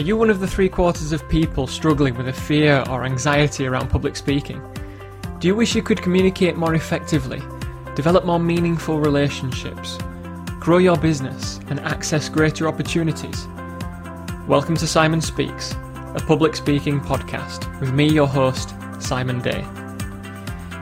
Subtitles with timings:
[0.00, 3.66] Are you one of the three quarters of people struggling with a fear or anxiety
[3.66, 4.62] around public speaking?
[5.38, 7.42] Do you wish you could communicate more effectively,
[7.96, 9.98] develop more meaningful relationships,
[10.58, 13.46] grow your business, and access greater opportunities?
[14.48, 15.72] Welcome to Simon Speaks,
[16.14, 19.66] a public speaking podcast with me, your host, Simon Day.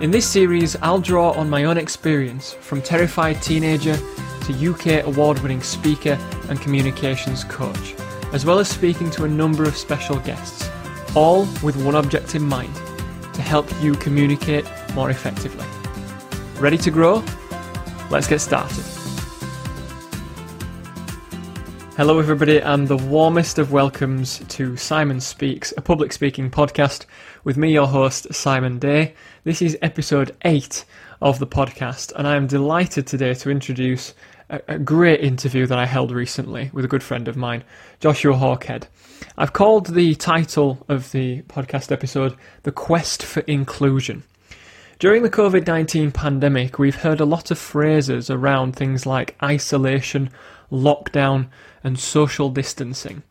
[0.01, 5.41] In this series, I'll draw on my own experience from terrified teenager to UK award
[5.41, 6.17] winning speaker
[6.49, 7.97] and communications coach
[8.33, 10.69] as well as speaking to a number of special guests,
[11.15, 12.75] all with one object in mind
[13.33, 15.65] to help you communicate more effectively.
[16.61, 17.25] Ready to grow?
[18.11, 18.85] Let's get started.
[21.97, 27.07] Hello, everybody, and the warmest of welcomes to Simon Speaks, a public speaking podcast
[27.43, 29.15] with me, your host, Simon Day.
[29.43, 30.85] This is episode 8
[31.21, 34.15] of the podcast, and I am delighted today to introduce
[34.51, 37.65] a, a great interview that I held recently with a good friend of mine,
[38.01, 38.85] Joshua Hawkhead.
[39.37, 44.23] I've called the title of the podcast episode The Quest for Inclusion.
[44.99, 50.31] During the COVID 19 pandemic, we've heard a lot of phrases around things like isolation,
[50.73, 51.49] lockdown,
[51.85, 53.23] and social distancing.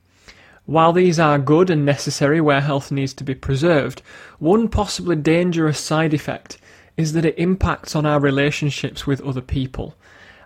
[0.66, 4.02] While these are good and necessary where health needs to be preserved,
[4.40, 6.58] one possibly dangerous side effect
[6.98, 9.96] is that it impacts on our relationships with other people.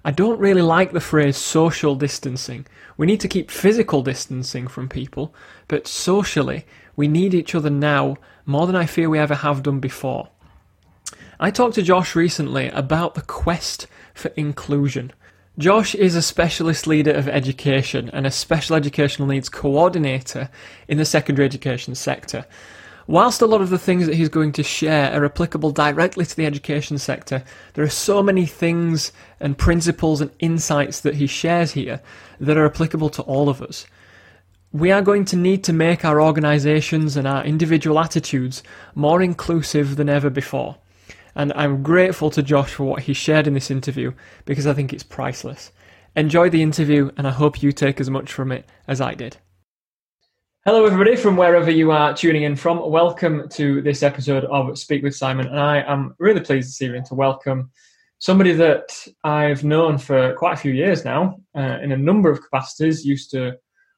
[0.03, 2.66] I don't really like the phrase social distancing.
[2.97, 5.33] We need to keep physical distancing from people,
[5.67, 9.79] but socially, we need each other now more than I fear we ever have done
[9.79, 10.29] before.
[11.39, 15.11] I talked to Josh recently about the quest for inclusion.
[15.57, 20.49] Josh is a specialist leader of education and a special educational needs coordinator
[20.88, 22.45] in the secondary education sector.
[23.07, 26.35] Whilst a lot of the things that he's going to share are applicable directly to
[26.35, 31.72] the education sector, there are so many things and principles and insights that he shares
[31.72, 32.02] here
[32.39, 33.85] that are applicable to all of us.
[34.72, 38.63] We are going to need to make our organisations and our individual attitudes
[38.95, 40.78] more inclusive than ever before.
[41.35, 44.13] And I'm grateful to Josh for what he shared in this interview
[44.45, 45.72] because I think it's priceless.
[46.16, 49.38] Enjoy the interview, and I hope you take as much from it as I did.
[50.63, 52.88] Hello, everybody, from wherever you are tuning in from.
[52.91, 55.47] Welcome to this episode of Speak with Simon.
[55.47, 57.72] And I am really pleased this evening to welcome
[58.19, 62.44] somebody that I've known for quite a few years now uh, in a number of
[62.44, 63.03] capacities.
[63.03, 63.57] Used to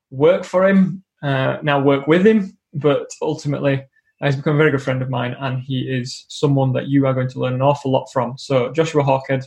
[0.09, 3.84] work for him, uh, now work with him, but ultimately
[4.23, 7.13] he's become a very good friend of mine and he is someone that you are
[7.13, 8.38] going to learn an awful lot from.
[8.38, 9.44] So, Joshua Hawkhead,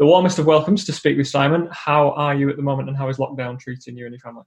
[0.00, 1.68] the warmest of welcomes to Speak with Simon.
[1.70, 4.42] How are you at the moment and how is lockdown treating you and your family?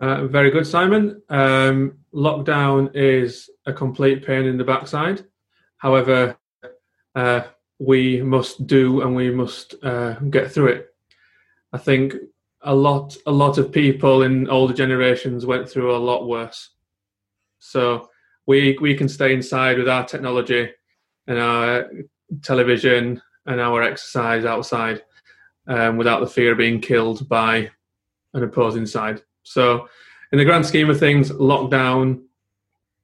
[0.00, 1.20] Uh, very good, Simon.
[1.28, 5.24] Um, lockdown is a complete pain in the backside.
[5.78, 6.36] However,
[7.14, 7.42] uh,
[7.78, 10.86] we must do and we must uh, get through it.
[11.72, 12.14] I think
[12.62, 16.70] a lot, a lot of people in older generations went through a lot worse.
[17.58, 18.08] So
[18.46, 20.70] we we can stay inside with our technology
[21.26, 21.90] and our
[22.42, 25.02] television and our exercise outside
[25.66, 27.70] um, without the fear of being killed by
[28.34, 29.22] an opposing side.
[29.48, 29.88] So,
[30.32, 32.22] in the grand scheme of things, lockdown,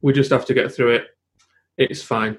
[0.03, 1.06] we just have to get through it.
[1.77, 2.38] It's fine.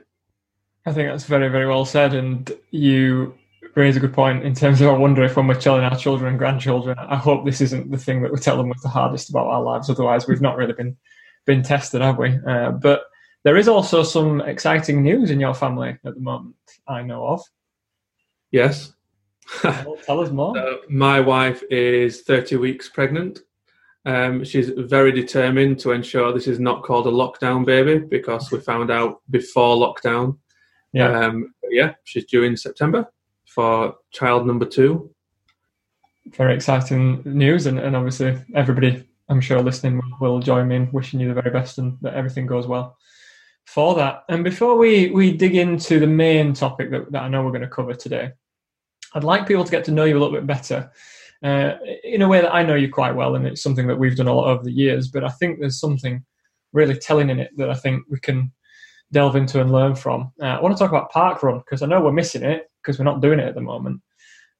[0.86, 2.14] I think that's very, very well said.
[2.14, 3.36] And you
[3.76, 6.30] raise a good point in terms of I wonder if when we're telling our children
[6.30, 9.30] and grandchildren, I hope this isn't the thing that we tell them was the hardest
[9.30, 9.90] about our lives.
[9.90, 10.96] Otherwise, we've not really been
[11.46, 12.40] been tested, have we?
[12.48, 13.06] Uh, but
[13.44, 16.56] there is also some exciting news in your family at the moment.
[16.88, 17.42] I know of.
[18.52, 18.94] Yes.
[19.62, 20.58] tell, us more.
[20.66, 23.42] Uh, my wife is 30 weeks pregnant.
[24.06, 28.60] Um, she's very determined to ensure this is not called a lockdown baby because we
[28.60, 30.38] found out before lockdown.
[30.94, 31.12] Yeah.
[31.12, 33.08] Um, yeah, she's due in September
[33.46, 35.12] for child number two.
[36.28, 41.20] Very exciting news, and, and obviously everybody, I'm sure, listening will, join me in wishing
[41.20, 42.98] you the very best and that everything goes well
[43.66, 44.24] for that.
[44.30, 47.62] And before we, we dig into the main topic that, that I know we're going
[47.62, 48.32] to cover today,
[49.14, 50.92] I'd like people to get to know you a little bit better
[51.44, 51.74] uh,
[52.04, 54.28] in a way that I know you quite well, and it's something that we've done
[54.28, 55.10] a lot over the years.
[55.10, 56.24] But I think there's something
[56.74, 58.52] really telling in it that I think we can
[59.12, 60.32] delve into and learn from.
[60.42, 63.06] Uh, I want to talk about parkrun because I know we're missing it because we're
[63.06, 64.02] not doing it at the moment.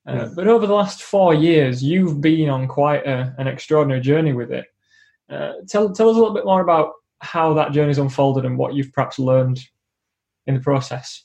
[0.08, 0.30] Uh.
[0.36, 4.52] But over the last four years, you've been on quite a, an extraordinary journey with
[4.52, 4.66] it.
[5.30, 8.76] Uh, tell tell us a little bit more about how that journey's unfolded and what
[8.76, 9.60] you've perhaps learned
[10.46, 11.24] in the process.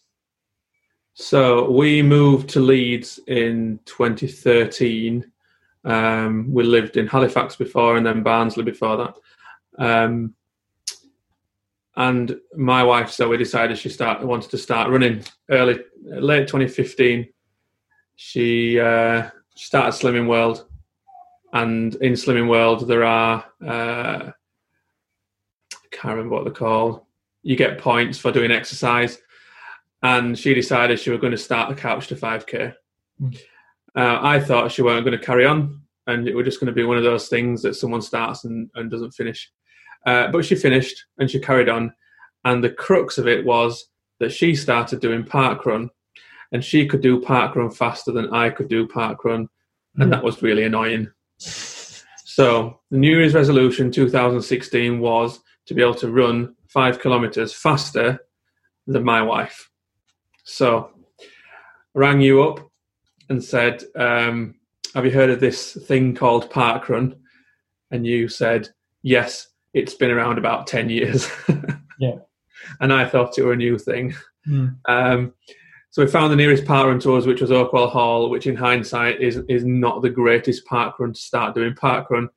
[1.14, 5.30] So we moved to Leeds in 2013
[5.84, 9.14] um, we lived in Halifax before and then Barnsley before that.
[9.78, 10.34] Um,
[11.96, 17.28] and my wife, so we decided she start wanted to start running early, late 2015.
[18.16, 20.66] She uh, started Slimming World,
[21.52, 24.30] and in Slimming World there are uh,
[26.00, 27.02] can't remember what they're called.
[27.42, 29.18] You get points for doing exercise,
[30.02, 32.74] and she decided she was going to start the couch to 5k.
[33.20, 33.40] Mm.
[34.00, 36.72] Uh, I thought she weren't going to carry on, and it was just going to
[36.72, 39.50] be one of those things that someone starts and, and doesn't finish.
[40.06, 41.92] Uh, but she finished and she carried on,
[42.46, 43.88] and the crux of it was
[44.18, 45.90] that she started doing park run,
[46.50, 49.50] and she could do park run faster than I could do park run,
[49.96, 50.10] and mm.
[50.12, 51.12] that was really annoying.
[51.36, 58.18] So the New Year's resolution 2016 was to be able to run five kilometers faster
[58.86, 59.68] than my wife.
[60.44, 61.26] So I
[61.92, 62.69] rang you up
[63.30, 64.54] and said, um,
[64.94, 67.16] Have you heard of this thing called parkrun?"
[67.90, 68.68] And you said,
[69.02, 71.30] Yes, it's been around about 10 years.
[71.98, 72.16] yeah.
[72.80, 74.14] And I thought it were a new thing.
[74.46, 74.76] Mm.
[74.86, 75.32] Um,
[75.90, 79.20] so we found the nearest parkrun to us, which was Oakwell Hall, which in hindsight
[79.20, 82.28] is is not the greatest parkrun to start doing parkrun.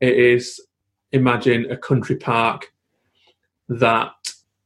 [0.00, 0.60] It is
[1.10, 2.72] imagine a country park
[3.68, 4.12] that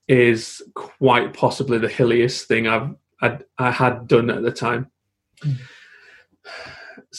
[0.09, 4.91] is quite possibly the hilliest thing I've I'd, I had done at the time.
[5.45, 5.59] Mm.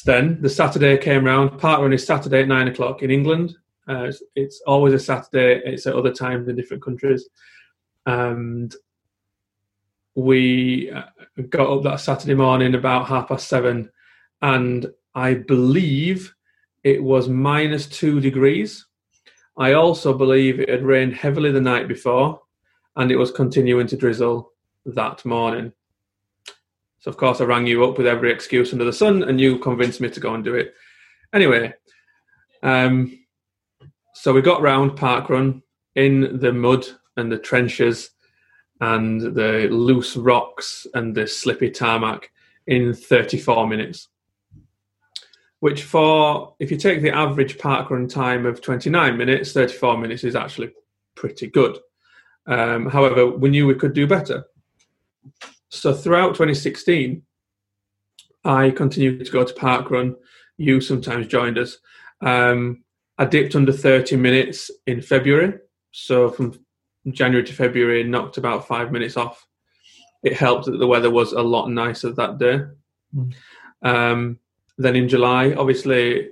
[0.06, 1.60] Then the Saturday came round.
[1.60, 3.56] Park run is Saturday at nine o'clock in England.
[3.90, 5.62] Uh, it's, it's, always a Saturday.
[5.66, 7.30] It's at other times in different countries,
[8.06, 8.76] and
[10.16, 11.04] we uh,
[11.50, 13.90] got up that Saturday morning about half past seven,
[14.42, 16.34] and I believe
[16.84, 18.86] it was minus two degrees.
[19.58, 22.42] I also believe it had rained heavily the night before,
[22.98, 24.52] and it was continuing to drizzle
[24.86, 25.72] that morning.
[27.08, 29.60] So, of course, I rang you up with every excuse under the sun, and you
[29.60, 30.74] convinced me to go and do it.
[31.34, 31.74] Anyway,
[32.64, 33.18] um,
[34.14, 35.64] so we got round Park Run
[35.96, 38.10] in the mud and the trenches
[38.82, 42.30] and the loose rocks and the slippy tarmac
[42.66, 44.10] in 34 minutes.
[45.62, 50.26] Which, for if you take the average park run time of 29 minutes, 34 minutes
[50.26, 50.74] is actually
[51.16, 51.78] pretty good.
[52.48, 54.44] Um, however, we knew we could do better.
[55.70, 57.22] So throughout 2016,
[58.44, 60.16] I continued to go to park run.
[60.58, 61.78] You sometimes joined us.
[62.22, 62.84] Um,
[63.18, 65.60] I dipped under 30 minutes in February.
[65.92, 66.54] So from
[67.12, 69.46] January to February, knocked about five minutes off.
[70.24, 72.62] It helped that the weather was a lot nicer that day.
[73.16, 73.34] Mm.
[73.82, 74.40] Um,
[74.78, 76.30] then in July, obviously,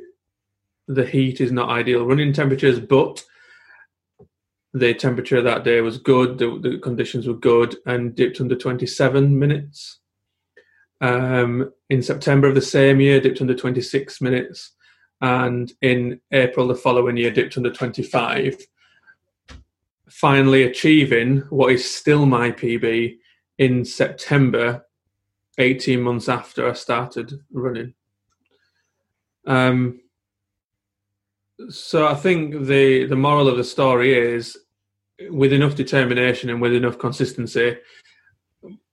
[0.88, 3.24] the heat is not ideal running temperatures, but
[4.76, 9.40] the temperature that day was good, the, the conditions were good, and dipped under 27
[9.40, 10.00] minutes.
[11.00, 14.74] Um, in September of the same year, dipped under 26 minutes,
[15.22, 18.58] and in April the following year, dipped under 25.
[20.10, 23.16] Finally, achieving what is still my PB
[23.58, 24.86] in September,
[25.58, 27.94] 18 months after I started running.
[29.48, 30.02] Um,
[31.70, 34.58] so I think the the moral of the story is
[35.30, 37.78] with enough determination and with enough consistency,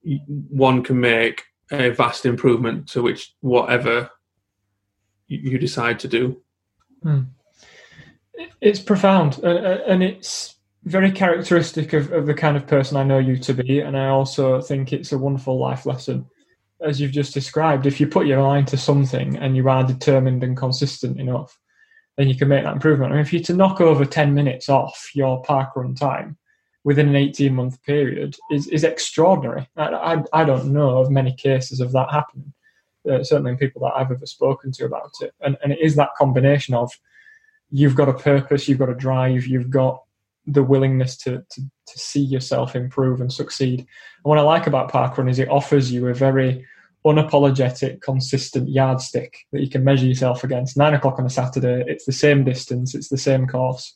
[0.01, 4.09] one can make a vast improvement to which whatever
[5.27, 6.41] you decide to do.
[7.01, 7.21] Hmm.
[8.61, 10.55] It's profound, and it's
[10.85, 13.79] very characteristic of, of the kind of person I know you to be.
[13.79, 16.25] And I also think it's a wonderful life lesson,
[16.81, 17.85] as you've just described.
[17.85, 21.57] If you put your mind to something and you are determined and consistent enough,
[22.17, 23.11] then you can make that improvement.
[23.11, 26.37] I mean, if you're to knock over 10 minutes off your park run time
[26.83, 29.67] within an 18 month period is, is extraordinary.
[29.77, 32.53] I, I, I, don't know of many cases of that happening,
[33.09, 35.33] uh, certainly in people that I've ever spoken to about it.
[35.41, 36.91] And, and it is that combination of
[37.71, 40.03] you've got a purpose, you've got a drive, you've got
[40.45, 43.79] the willingness to, to, to see yourself improve and succeed.
[43.79, 43.87] And
[44.23, 46.65] what I like about parkrun is it offers you a very
[47.05, 50.77] unapologetic, consistent yardstick that you can measure yourself against.
[50.77, 53.95] Nine o'clock on a Saturday, it's the same distance, it's the same course.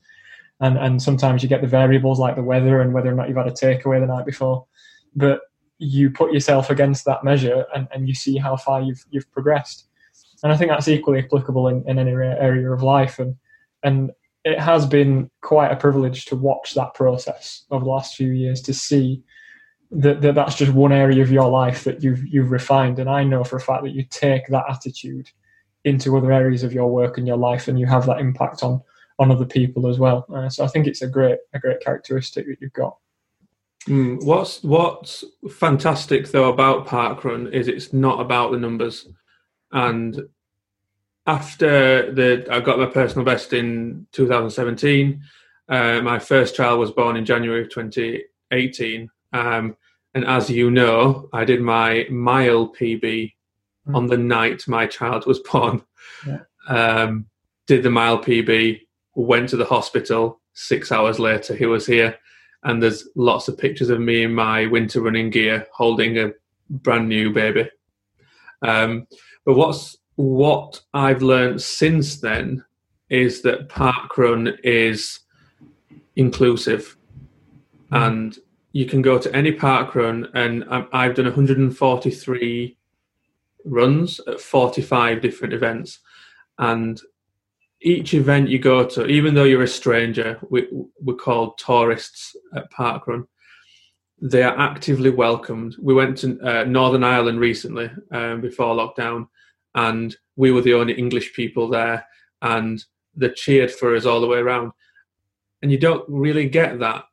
[0.60, 3.38] And, and sometimes you get the variables like the weather and whether or not you've
[3.38, 4.66] had a takeaway the night before.
[5.16, 5.42] But
[5.78, 9.88] you put yourself against that measure and, and you see how far you've, you've progressed.
[10.44, 13.20] And I think that's equally applicable in, in any area of life.
[13.20, 13.36] And,
[13.84, 14.12] and
[14.44, 18.62] it has been quite a privilege to watch that process over the last few years
[18.64, 19.24] to see
[19.92, 23.00] that, that that's just one area of your life that you've you've refined.
[23.00, 25.30] And i know for a fact that you take that attitude
[25.84, 28.82] into other areas of your work and your life and you have that impact on
[29.20, 30.26] on other people as well.
[30.34, 32.98] Uh, so i think it's a great a great characteristic that you've got.
[33.88, 39.08] Mm, what's what's fantastic though about parkrun is it's not about the numbers.
[39.72, 40.28] And
[41.28, 45.22] after the i got my personal best in 2017
[45.70, 49.76] uh, my first child was born in january of 2018 um,
[50.14, 53.34] and as you know, I did my mile PB
[53.88, 53.96] mm.
[53.96, 55.84] on the night my child was born.
[56.26, 56.40] Yeah.
[56.68, 57.28] Um,
[57.68, 58.82] did the mile PB,
[59.16, 62.18] went to the hospital, six hours later, he was here.
[62.64, 66.32] And there's lots of pictures of me in my winter running gear holding a
[66.70, 67.70] brand new baby.
[68.62, 69.08] Um,
[69.46, 72.66] but what's what I've learned since then
[73.10, 75.20] is that parkrun is
[76.16, 76.98] inclusive,
[77.92, 78.08] mm.
[78.08, 78.38] and
[78.78, 82.78] you can go to any parkrun, and I've done 143
[83.66, 85.98] runs at 45 different events,
[86.60, 87.02] and
[87.82, 90.68] each event you go to, even though you're a stranger, we,
[91.02, 93.26] we're called tourists at parkrun.
[94.22, 95.76] They are actively welcomed.
[95.82, 99.28] We went to uh, Northern Ireland recently um, before lockdown,
[99.74, 102.06] and we were the only English people there,
[102.44, 104.72] and they cheered for us all the way around.
[105.64, 107.06] And you don't really get that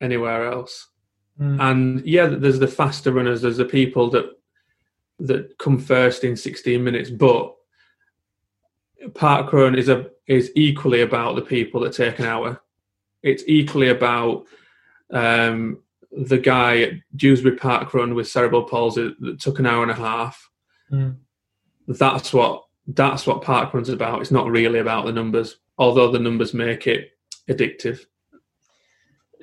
[0.00, 0.88] anywhere else.
[1.40, 1.60] Mm.
[1.60, 4.26] And yeah, there's the faster runners, there's the people that
[5.20, 7.54] that come first in 16 minutes, but
[9.10, 12.60] parkrun is a is equally about the people that take an hour.
[13.22, 14.46] It's equally about
[15.10, 19.94] um, the guy at Dewsbury Parkrun with cerebral palsy that took an hour and a
[19.94, 20.50] half.
[20.90, 21.16] Mm.
[21.88, 24.20] That's what that's what parkrun's about.
[24.20, 27.10] It's not really about the numbers, although the numbers make it
[27.48, 28.04] addictive.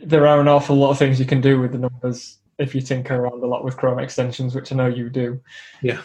[0.04, 2.82] There are an awful lot of things you can do with the numbers if you
[2.82, 5.42] tinker around a lot with Chrome extensions, which I know you do.
[5.82, 6.02] Yeah.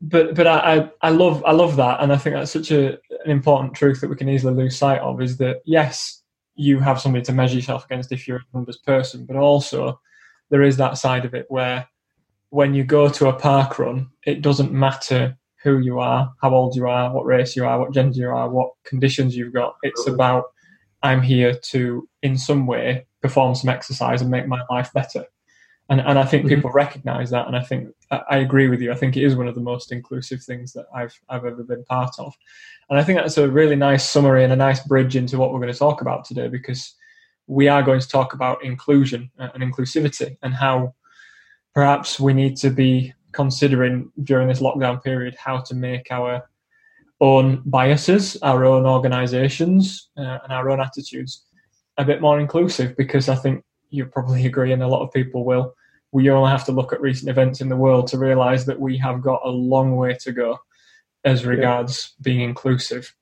[0.00, 3.30] But but I, I love I love that, and I think that's such a an
[3.30, 6.22] important truth that we can easily lose sight of is that yes,
[6.54, 9.98] you have somebody to measure yourself against if you're a numbers person, but also
[10.50, 11.86] there is that side of it where
[12.50, 16.76] when you go to a park run, it doesn't matter who you are, how old
[16.76, 19.76] you are, what race you are, what gender you are, what conditions you've got.
[19.82, 20.44] It's about
[21.02, 25.24] I'm here to, in some way, perform some exercise and make my life better
[25.88, 26.56] and and I think mm-hmm.
[26.56, 28.92] people recognise that, and I think I agree with you.
[28.92, 31.84] I think it is one of the most inclusive things that I've I've ever been
[31.84, 32.34] part of,
[32.90, 35.60] and I think that's a really nice summary and a nice bridge into what we're
[35.60, 36.94] going to talk about today because
[37.46, 40.92] we are going to talk about inclusion and inclusivity and how
[41.72, 46.48] perhaps we need to be considering during this lockdown period how to make our
[47.20, 51.44] own biases, our own organisations, uh, and our own attitudes
[51.98, 55.44] a bit more inclusive because I think you probably agree, and a lot of people
[55.44, 55.74] will.
[56.12, 58.96] We only have to look at recent events in the world to realise that we
[58.98, 60.58] have got a long way to go
[61.24, 62.22] as regards yeah.
[62.22, 63.14] being inclusive.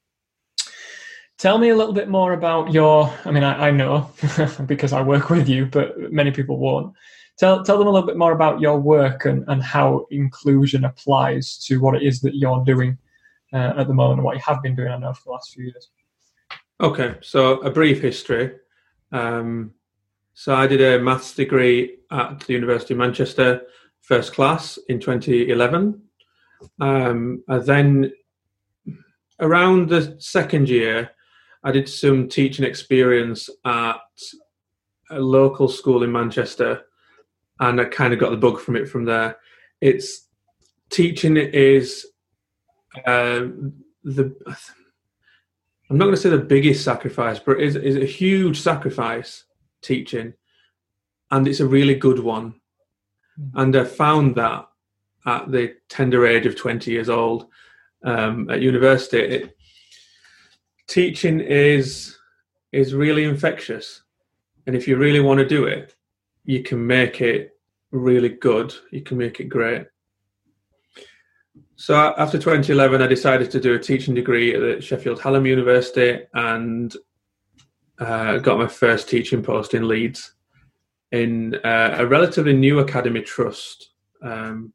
[1.39, 3.13] Tell me a little bit more about your.
[3.25, 4.11] I mean, I, I know
[4.67, 6.95] because I work with you, but many people won't.
[7.39, 11.59] Tell tell them a little bit more about your work and, and how inclusion applies
[11.67, 12.99] to what it is that you're doing
[13.53, 14.93] uh, at the moment and what you have been doing.
[14.93, 15.91] I know for the last few years.
[16.81, 18.53] Okay, so a brief history.
[19.13, 19.73] Um,
[20.35, 23.63] so I did a maths degree at the University of Manchester,
[24.03, 26.03] first class in 2011.
[26.81, 28.13] Um, and then
[29.41, 31.11] around the second year,
[31.63, 34.01] I did some teaching experience at
[35.11, 36.83] a local school in Manchester,
[37.61, 39.37] and I kind of got the bug from it from there.
[39.81, 40.29] It's
[40.91, 42.07] teaching is
[43.07, 43.47] uh,
[44.03, 44.37] the
[45.91, 49.45] I'm not going to say the biggest sacrifice, but it is, is a huge sacrifice
[49.83, 50.35] teaching,
[51.31, 52.55] and it's a really good one.
[53.39, 53.61] Mm-hmm.
[53.61, 54.67] And I found that
[55.27, 57.47] at the tender age of 20 years old
[58.03, 59.57] um, at university, it,
[60.87, 62.19] teaching is
[62.73, 64.03] is really infectious,
[64.67, 65.95] and if you really want to do it,
[66.45, 67.57] you can make it
[67.93, 68.75] really good.
[68.91, 69.87] You can make it great.
[71.77, 76.95] So after 2011, I decided to do a teaching degree at Sheffield Hallam University, and
[77.99, 80.35] uh, got my first teaching post in Leeds
[81.13, 83.91] in uh, a relatively new academy trust.
[84.23, 84.73] Um,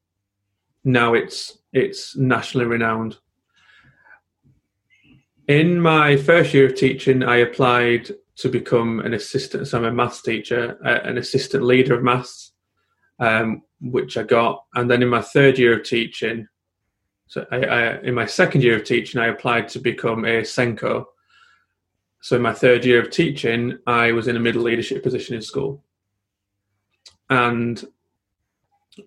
[0.83, 3.17] now it's it's nationally renowned.
[5.47, 9.67] In my first year of teaching, I applied to become an assistant.
[9.67, 12.53] So I'm a maths teacher, uh, an assistant leader of maths,
[13.19, 14.63] um, which I got.
[14.75, 16.47] And then in my third year of teaching,
[17.29, 21.05] so I, I, in my second year of teaching, I applied to become a SENCO,
[22.21, 25.41] so in my third year of teaching, I was in a middle leadership position in
[25.41, 25.83] school.
[27.29, 27.81] And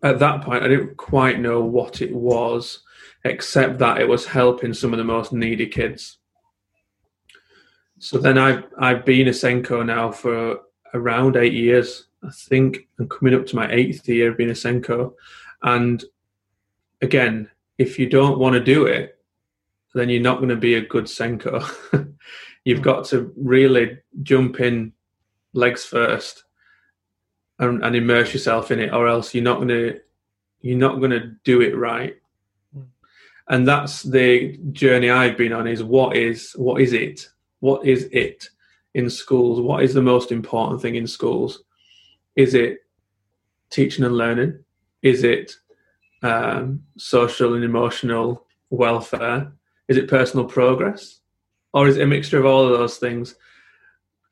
[0.02, 2.81] at that point, I didn't quite know what it was,
[3.25, 6.19] except that it was helping some of the most needy kids.
[7.99, 10.61] So then I've I've been a SENCO now for
[10.95, 12.07] around eight years.
[12.25, 15.14] I think I'm coming up to my eighth year of being a SENCO.
[15.62, 16.02] And
[17.00, 17.50] again,
[17.83, 19.19] if you don't want to do it,
[19.95, 21.62] then you're not going to be a good SENCO.
[22.65, 22.85] You've hmm.
[22.85, 24.93] got to really jump in
[25.53, 26.45] legs first
[27.59, 30.01] and, and immerse yourself in it, or else you're not going to
[30.61, 32.17] you're not going to do it right.
[32.73, 32.83] Hmm.
[33.49, 37.29] And that's the journey I've been on: is what is what is it?
[37.61, 38.49] What is it?
[38.95, 41.62] in schools, what is the most important thing in schools?
[42.37, 42.81] Is it
[43.71, 44.62] teaching and learning?
[45.03, 45.53] Is it
[46.23, 49.52] um, social and emotional welfare?
[49.88, 51.21] Is it personal progress?
[51.75, 53.35] Or is it a mixture of all of those things?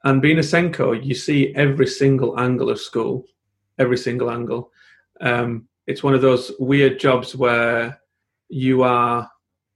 [0.04, 3.26] And being a SENCO, you see every single angle of school,
[3.78, 4.70] every single angle.
[5.20, 8.00] Um, it's one of those weird jobs where
[8.48, 9.30] you are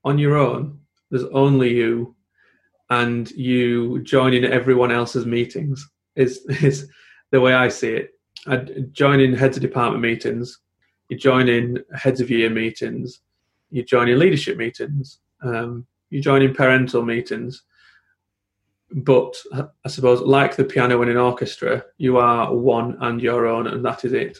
[0.04, 0.78] on your own.
[1.10, 2.14] There's only you,
[2.90, 5.88] and you join in everyone else's meetings.
[6.16, 6.88] Is is
[7.30, 8.10] the way I see it.
[8.46, 8.56] I
[8.92, 10.58] join in heads of department meetings.
[11.08, 13.20] You join in heads of year meetings.
[13.70, 15.18] You join in leadership meetings.
[15.42, 17.62] Um, you join in parental meetings.
[18.90, 23.66] But I suppose, like the piano in an orchestra, you are one and your own,
[23.66, 24.38] and that is it.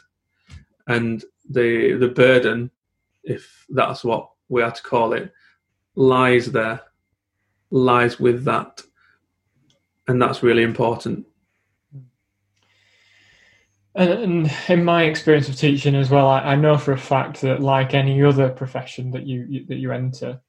[0.87, 2.71] And the the burden,
[3.25, 5.33] if that's what we are to call it,
[5.97, 6.83] lies there,
[7.71, 8.83] lies with that,
[10.07, 11.27] and that's really important.
[13.95, 17.41] And, and in my experience of teaching as well, I, I, know for a fact
[17.43, 20.41] that, like any other profession that you, you that you enter,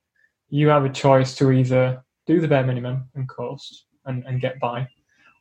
[0.49, 4.59] you have a choice to either do the bare minimum and coast and, and get
[4.59, 4.87] by,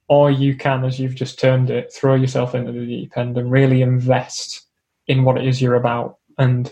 [0.09, 3.51] or you can, as you've just termed it, throw yourself into the deep end and
[3.51, 4.67] really invest
[5.07, 6.19] in what it is you're about.
[6.37, 6.71] And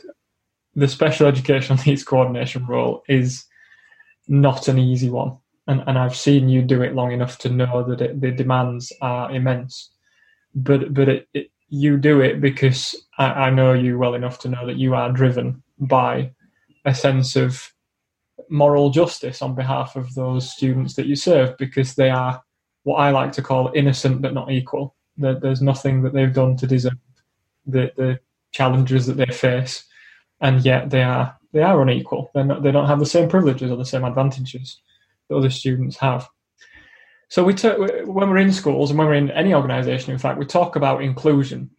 [0.75, 3.47] the special educational needs coordination role is
[4.29, 5.39] not an easy one.
[5.67, 8.93] And, and I've seen you do it long enough to know that it, the demands
[9.01, 9.91] are immense.
[10.55, 14.49] But but it, it, you do it because I, I know you well enough to
[14.49, 16.33] know that you are driven by
[16.85, 17.73] a sense of
[18.51, 22.43] moral justice on behalf of those students that you serve because they are
[22.83, 24.97] what I like to call innocent but not equal.
[25.17, 26.99] there's nothing that they've done to deserve
[27.67, 28.19] the, the
[28.51, 29.85] challenges that they face,
[30.41, 32.31] and yet they are they are unequal.
[32.35, 34.81] They're not, they don't have the same privileges or the same advantages
[35.29, 36.29] that other students have.
[37.33, 40.45] So we when we're in schools and when we're in any organisation, in fact, we
[40.45, 41.71] talk about inclusion.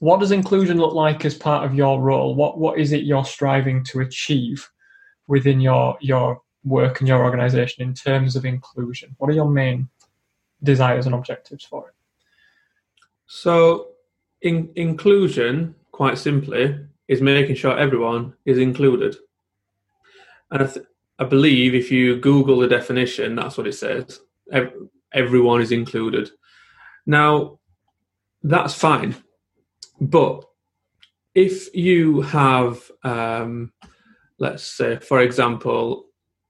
[0.00, 2.34] What does inclusion look like as part of your role?
[2.34, 4.68] What what is it you're striving to achieve
[5.28, 9.14] within your your work and your organisation in terms of inclusion?
[9.18, 9.88] What are your main
[10.64, 11.94] desires and objectives for it?
[13.26, 13.90] So,
[14.42, 16.76] in, inclusion, quite simply,
[17.06, 19.14] is making sure everyone is included.
[20.50, 20.86] And I, th-
[21.20, 24.22] I believe if you Google the definition, that's what it says.
[24.52, 24.72] Ev-
[25.12, 26.30] everyone is included.
[27.06, 27.58] Now,
[28.42, 29.16] that's fine.
[30.00, 30.44] But
[31.34, 33.72] if you have, um,
[34.38, 36.06] let's say, for example,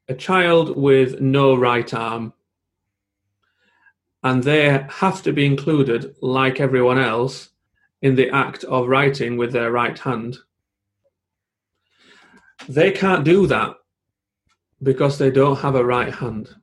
[0.09, 2.33] a child with no right arm,
[4.23, 7.51] and they have to be included like everyone else
[8.03, 10.37] in the act of writing with their right hand.
[12.69, 13.77] They can't do that
[14.83, 16.55] because they don't have a right hand.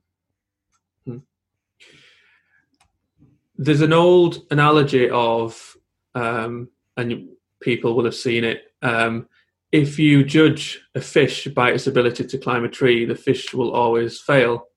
[3.55, 5.77] There's an old analogy of,
[6.15, 7.29] um, and
[7.61, 8.73] people will have seen it.
[8.81, 9.27] Um,
[9.71, 13.71] if you judge a fish by its ability to climb a tree, the fish will
[13.71, 14.67] always fail.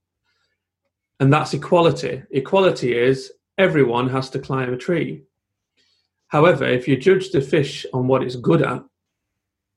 [1.20, 2.22] And that's equality.
[2.30, 5.22] Equality is everyone has to climb a tree.
[6.28, 8.82] However, if you judge the fish on what it's good at,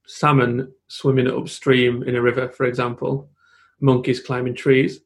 [0.06, 3.30] salmon swimming upstream in a river, for example,
[3.80, 5.02] monkeys climbing trees,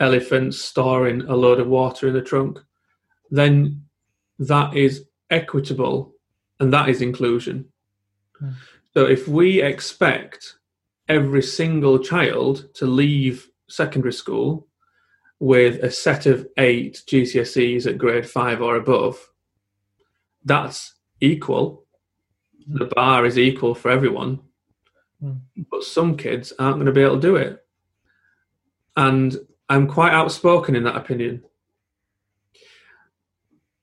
[0.00, 2.58] elephants storing a load of water in the trunk,
[3.30, 3.84] then
[4.38, 6.14] that is equitable
[6.60, 7.66] and that is inclusion.
[8.40, 8.54] Mm.
[8.94, 10.54] So if we expect
[11.08, 14.68] every single child to leave secondary school
[15.40, 19.18] with a set of eight GCSEs at grade five or above,
[20.44, 21.84] that's equal.
[22.66, 24.40] The bar is equal for everyone.
[25.22, 25.40] Mm.
[25.70, 27.60] But some kids aren't going to be able to do it.
[28.96, 29.36] And
[29.68, 31.42] I'm quite outspoken in that opinion.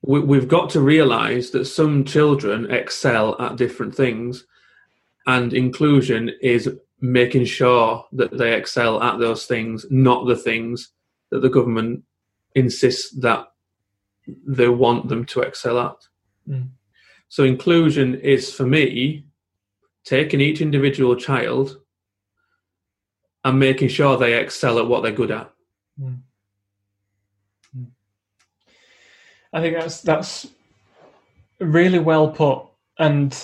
[0.04, 4.46] We, have got to realize that some children excel at different things,
[5.28, 10.90] and inclusion is making sure that they excel at those things, not the things
[11.30, 12.04] that the government
[12.56, 13.48] insists that
[14.28, 15.98] they want them to excel at.
[16.48, 16.70] Mm.
[17.30, 19.26] So inclusion is for me
[20.04, 21.80] taking each individual child
[23.44, 25.52] and making sure they excel at what they're good at.
[26.00, 26.20] Mm.
[29.54, 30.48] I think that's that's
[31.60, 32.66] really well put,
[32.98, 33.36] and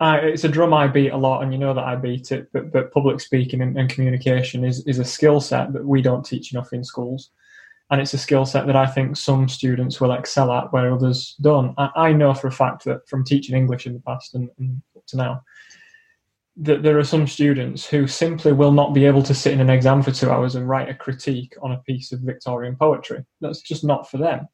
[0.00, 2.48] I, it's a drum I beat a lot, and you know that I beat it.
[2.52, 6.24] But, but public speaking and, and communication is is a skill set that we don't
[6.24, 7.30] teach enough in schools
[7.90, 11.36] and it's a skill set that I think some students will excel at where others
[11.40, 11.74] don't.
[11.78, 14.82] I, I know for a fact that from teaching English in the past and, and
[14.96, 15.42] up to now,
[16.56, 19.70] that there are some students who simply will not be able to sit in an
[19.70, 23.24] exam for two hours and write a critique on a piece of Victorian poetry.
[23.40, 24.48] That's just not for them.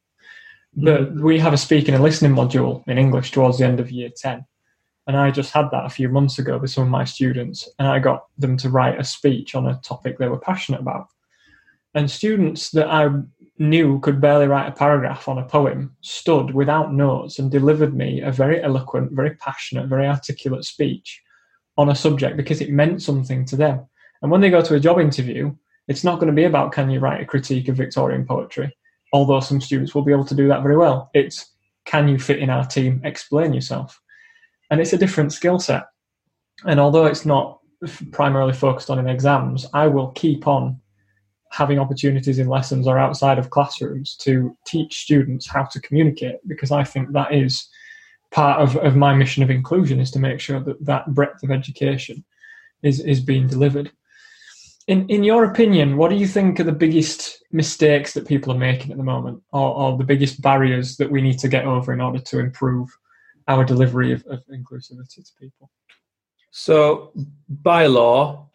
[0.75, 4.09] But we have a speaking and listening module in English towards the end of year
[4.15, 4.45] 10.
[5.07, 7.87] And I just had that a few months ago with some of my students, and
[7.87, 11.07] I got them to write a speech on a topic they were passionate about.
[11.93, 13.09] And students that I
[13.57, 18.21] knew could barely write a paragraph on a poem stood without notes and delivered me
[18.21, 21.21] a very eloquent, very passionate, very articulate speech
[21.77, 23.85] on a subject because it meant something to them.
[24.21, 25.53] And when they go to a job interview,
[25.87, 28.75] it's not going to be about can you write a critique of Victorian poetry,
[29.11, 31.09] although some students will be able to do that very well.
[31.13, 31.51] It's
[31.85, 33.99] can you fit in our team, explain yourself.
[34.69, 35.85] And it's a different skill set.
[36.65, 37.59] And although it's not
[38.11, 40.79] primarily focused on in exams, I will keep on
[41.51, 46.71] having opportunities in lessons or outside of classrooms to teach students how to communicate because
[46.71, 47.67] I think that is
[48.31, 51.51] part of, of my mission of inclusion is to make sure that that breadth of
[51.51, 52.23] education
[52.83, 53.91] is, is being delivered.
[54.91, 58.57] In, in your opinion, what do you think are the biggest mistakes that people are
[58.57, 61.93] making at the moment or, or the biggest barriers that we need to get over
[61.93, 62.89] in order to improve
[63.47, 65.71] our delivery of, of inclusivity to people?
[66.51, 67.13] So,
[67.47, 68.49] by law,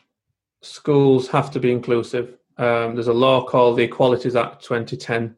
[0.61, 2.37] schools have to be inclusive.
[2.59, 5.35] Um, there's a law called the Equalities Act 2010,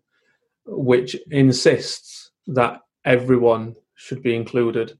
[0.67, 4.99] which insists that everyone should be included.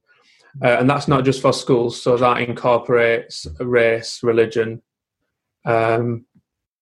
[0.63, 4.81] Uh, and that's not just for schools, so that incorporates race, religion,
[5.65, 6.25] um,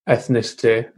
[0.08, 0.90] ethnicity,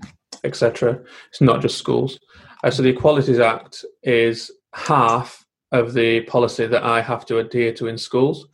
[0.44, 1.00] etc.
[1.30, 2.20] It's not just schools.
[2.64, 7.74] Uh, so the Equalities Act is half of the policy that I have to adhere
[7.74, 8.48] to in schools.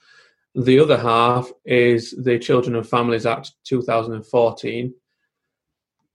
[0.55, 4.93] The other half is the Children and Families Act 2014,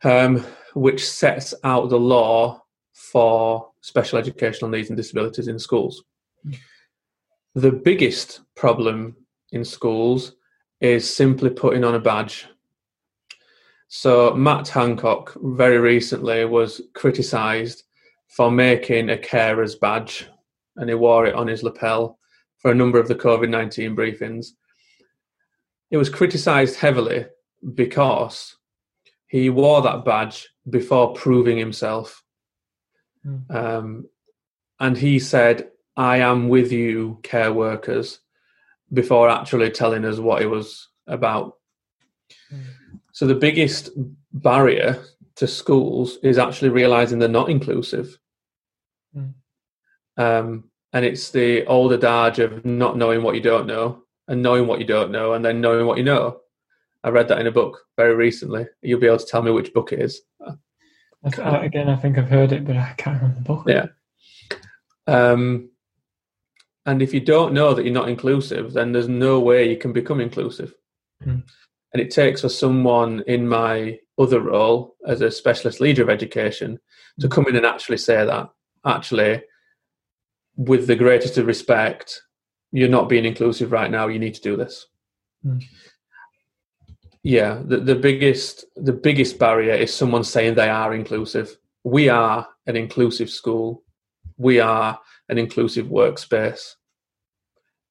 [0.05, 6.03] um, which sets out the law for special educational needs and disabilities in schools.
[7.55, 9.17] The biggest problem
[9.53, 10.37] in schools
[10.81, 12.47] is simply putting on a badge.
[13.93, 17.83] So, Matt Hancock very recently was criticised
[18.29, 20.29] for making a carer's badge
[20.77, 22.17] and he wore it on his lapel
[22.59, 24.51] for a number of the COVID 19 briefings.
[25.91, 27.27] It was criticised heavily
[27.75, 28.55] because
[29.27, 32.23] he wore that badge before proving himself.
[33.27, 33.51] Mm.
[33.53, 34.09] Um,
[34.79, 38.21] and he said, I am with you, care workers,
[38.93, 41.57] before actually telling us what it was about.
[42.55, 42.63] Mm.
[43.13, 43.91] So the biggest
[44.33, 45.03] barrier
[45.37, 48.19] to schools is actually realizing they're not inclusive.
[49.17, 49.35] Mm.
[50.17, 54.67] Um, and it's the old adage of not knowing what you don't know and knowing
[54.67, 56.41] what you don't know and then knowing what you know.
[57.03, 58.67] I read that in a book very recently.
[58.83, 60.21] You'll be able to tell me which book it is.
[60.47, 60.53] I
[61.39, 63.65] I- again, I think I've heard it, but I can't remember the book.
[63.67, 63.87] Yeah.
[65.07, 65.71] Um,
[66.87, 69.93] and if you don't know that you're not inclusive, then there's no way you can
[69.93, 70.75] become inclusive.
[71.25, 71.45] Mm.
[71.93, 76.79] And it takes for someone in my other role as a specialist leader of education
[77.21, 78.49] to come in and actually say that.
[78.87, 79.43] Actually,
[80.57, 82.23] with the greatest of respect,
[82.73, 84.07] you're not being inclusive right now.
[84.07, 84.87] You need to do this.
[85.45, 85.63] Mm.
[87.23, 91.57] Yeah, the, the biggest the biggest barrier is someone saying they are inclusive.
[91.85, 93.83] We are an inclusive school.
[94.39, 94.99] We are
[95.29, 96.75] an inclusive workspace.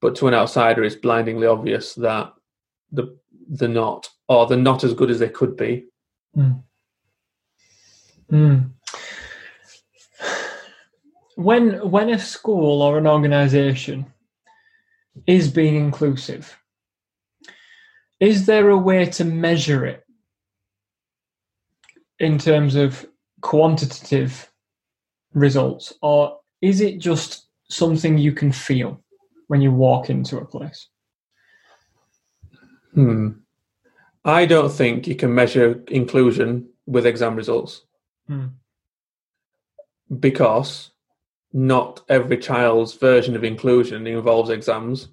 [0.01, 2.33] But to an outsider, it's blindingly obvious that
[2.91, 3.18] the
[3.49, 5.85] they're not, or they're not as good as they could be.
[8.31, 8.69] Mm.
[11.35, 14.05] When when a school or an organisation
[15.25, 16.55] is being inclusive,
[18.19, 20.05] is there a way to measure it
[22.19, 23.05] in terms of
[23.41, 24.51] quantitative
[25.33, 29.01] results, or is it just something you can feel
[29.47, 30.89] when you walk into a place?
[32.93, 33.29] Hmm.
[34.25, 37.85] I don't think you can measure inclusion with exam results
[38.27, 38.47] Hmm.
[40.19, 40.91] because
[41.53, 45.09] not every child's version of inclusion involves exams.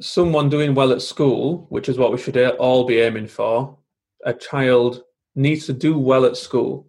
[0.00, 3.76] Someone doing well at school, which is what we should all be aiming for,
[4.24, 5.02] a child
[5.34, 6.86] needs to do well at school.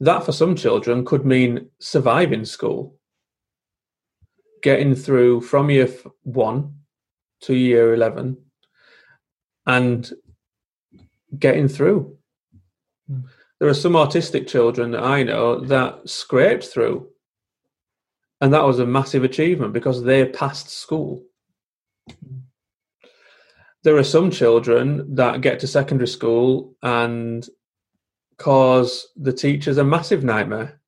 [0.00, 2.98] That for some children could mean surviving school,
[4.62, 5.88] getting through from year
[6.22, 6.74] one
[7.42, 8.36] to year 11
[9.66, 10.12] and
[11.38, 12.16] getting through.
[13.08, 13.20] Hmm.
[13.58, 17.08] There are some autistic children that I know that scraped through.
[18.40, 21.24] And that was a massive achievement because they passed school.
[23.82, 27.48] There are some children that get to secondary school and
[28.36, 30.80] cause the teachers a massive nightmare.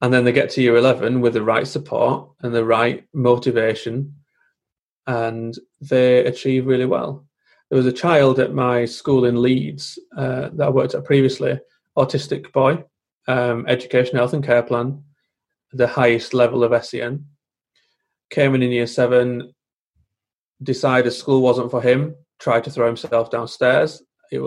[0.00, 4.14] And then they get to year 11 with the right support and the right motivation
[5.06, 7.26] and they achieve really well.
[7.70, 11.58] There was a child at my school in Leeds uh, that I worked at previously,
[11.96, 12.84] autistic boy,
[13.28, 15.02] um, education, health, and care plan,
[15.72, 17.26] the highest level of SEN.
[18.30, 19.52] Came in in year seven,
[20.62, 24.02] decided school wasn't for him, tried to throw himself downstairs.
[24.30, 24.42] It,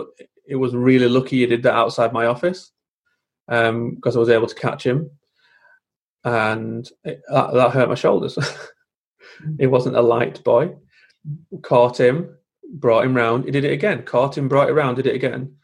[0.47, 2.71] it was really lucky he did that outside my office
[3.47, 5.09] because um, I was able to catch him,
[6.23, 8.37] and it, that, that hurt my shoulders.
[9.59, 10.75] he wasn't a light boy.
[11.61, 12.37] Caught him,
[12.73, 13.45] brought him round.
[13.45, 14.03] He did it again.
[14.03, 14.97] Caught him, brought it round.
[14.97, 15.55] Did it again.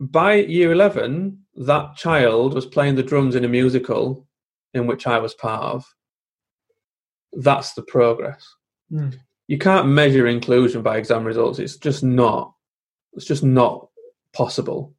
[0.00, 4.26] By year eleven, that child was playing the drums in a musical
[4.74, 5.94] in which I was part of.
[7.32, 8.46] That's the progress.
[8.90, 9.18] Mm.
[9.48, 11.58] You can't measure inclusion by exam results.
[11.58, 12.54] It's just not.
[13.14, 13.88] It's just not
[14.32, 14.94] possible.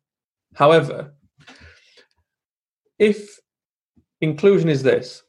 [0.54, 1.14] However,
[3.00, 3.40] if
[4.22, 5.24] inclusion is this,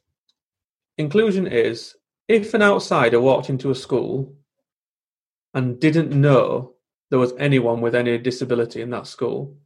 [0.97, 1.95] inclusion is
[2.27, 4.35] if an outsider walked into a school
[5.53, 6.73] and didn't know
[7.09, 9.57] there was anyone with any disability in that school,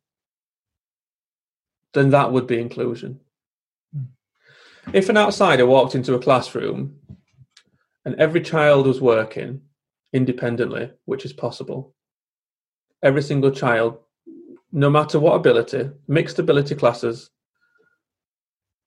[1.94, 3.20] then that would be inclusion.
[3.96, 4.08] Mm.
[4.94, 7.00] If an outsider walked into a classroom
[8.06, 9.62] and every child was working
[10.14, 11.96] independently, which is possible,
[13.02, 13.98] every single child,
[14.72, 17.32] no matter what ability, mixed ability classes,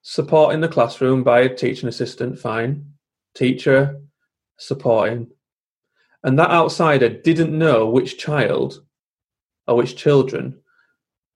[0.02, 2.91] support in the classroom by a teaching assistant, fine,
[3.34, 4.00] teacher
[4.58, 5.28] supporting,
[6.22, 8.84] and that outsider didn't know which child
[9.66, 10.60] or which children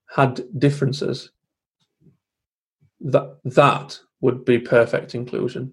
[0.08, 1.30] had differences,
[3.00, 5.72] that that would be perfect inclusion.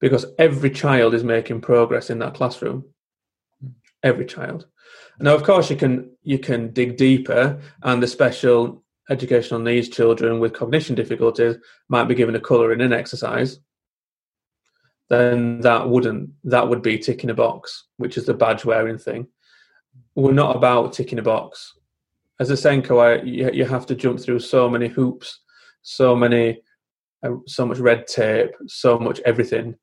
[0.00, 2.84] Because every child is making progress in that classroom.
[4.02, 4.66] Every child.
[5.18, 10.40] Now of course you can you can dig deeper and the special educational needs children
[10.40, 11.56] with cognition difficulties
[11.88, 13.58] might be given a color in an exercise
[15.08, 19.26] then that wouldn't that would be ticking a box which is the badge wearing thing
[20.14, 21.74] we're not about ticking a box
[22.40, 25.40] as a SENCo you, you have to jump through so many hoops
[25.82, 26.60] so many
[27.22, 29.76] uh, so much red tape so much everything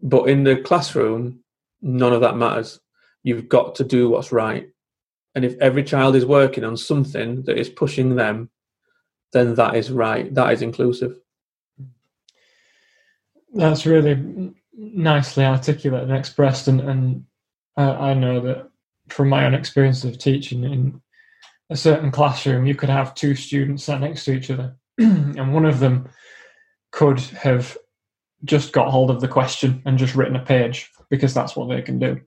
[0.00, 1.40] but in the classroom,
[1.82, 2.80] none of that matters.
[3.22, 4.68] You've got to do what's right.
[5.34, 8.50] And if every child is working on something that is pushing them,
[9.32, 10.32] then that is right.
[10.34, 11.18] That is inclusive.
[13.54, 16.68] That's really nicely articulated and expressed.
[16.68, 17.24] And, and
[17.76, 18.68] I know that
[19.08, 21.00] from my own experience of teaching in
[21.70, 25.64] a certain classroom, you could have two students sat next to each other, and one
[25.64, 26.08] of them
[26.90, 27.76] could have
[28.44, 31.82] just got hold of the question and just written a page because that's what they
[31.82, 32.20] can do.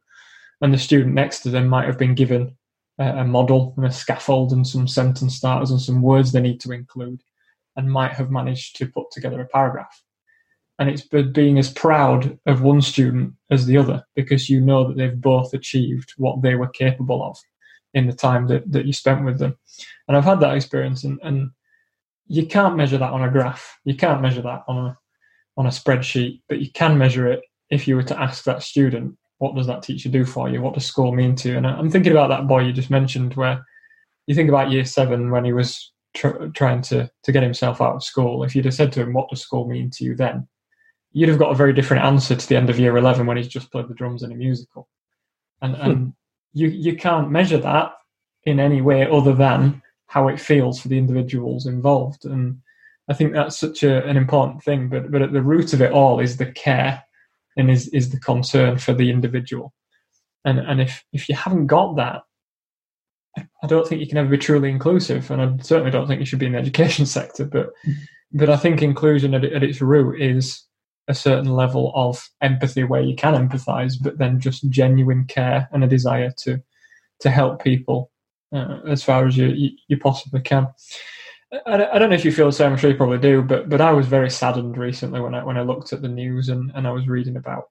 [0.62, 2.55] And the student next to them might have been given
[2.99, 6.60] a, a model and a scaffold and some sentence starters and some words they need
[6.62, 7.23] to include
[7.75, 10.03] and might have managed to put together a paragraph.
[10.82, 14.98] And it's being as proud of one student as the other because you know that
[14.98, 17.38] they've both achieved what they were capable of
[17.94, 19.56] in the time that, that you spent with them.
[20.08, 21.52] And I've had that experience, and, and
[22.26, 23.78] you can't measure that on a graph.
[23.84, 24.98] You can't measure that on a
[25.56, 29.15] on a spreadsheet, but you can measure it if you were to ask that student,
[29.38, 30.63] what does that teacher do for you?
[30.63, 31.58] What does school mean to you?
[31.58, 33.63] And I'm thinking about that boy you just mentioned, where
[34.26, 37.96] you think about year seven when he was tr- trying to, to get himself out
[37.96, 38.44] of school.
[38.44, 40.48] If you'd have said to him, what does school mean to you then?
[41.13, 43.47] You'd have got a very different answer to the end of year 11 when he's
[43.47, 44.88] just played the drums in a musical.
[45.62, 45.82] And, hmm.
[45.82, 46.13] and
[46.54, 47.93] you, you can't measure that
[48.45, 52.26] in any way other than how it feels for the individuals involved.
[52.26, 52.62] And
[53.10, 54.89] I think that's such a, an important thing.
[54.89, 57.04] But but at the root of it all is the care
[57.58, 59.74] and is is the concern for the individual.
[60.45, 62.24] And and if if you haven't got that,
[63.38, 65.32] I don't think you can ever be truly inclusive.
[65.32, 67.45] And I certainly don't think you should be in the education sector.
[67.45, 67.69] But
[68.32, 70.63] but I think inclusion at, at its root is
[71.12, 75.84] a certain level of empathy where you can empathize, but then just genuine care and
[75.84, 76.62] a desire to
[77.19, 78.10] to help people
[78.52, 80.67] uh, as far as you, you, you possibly can.
[81.67, 82.71] I, don't know if you feel the same.
[82.71, 85.58] I'm sure you probably do, but but I was very saddened recently when I when
[85.58, 87.65] I looked at the news and, and I was reading about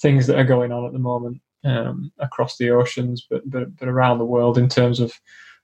[0.00, 3.88] things that are going on at the moment um, across the oceans, but, but but
[3.88, 5.12] around the world in terms of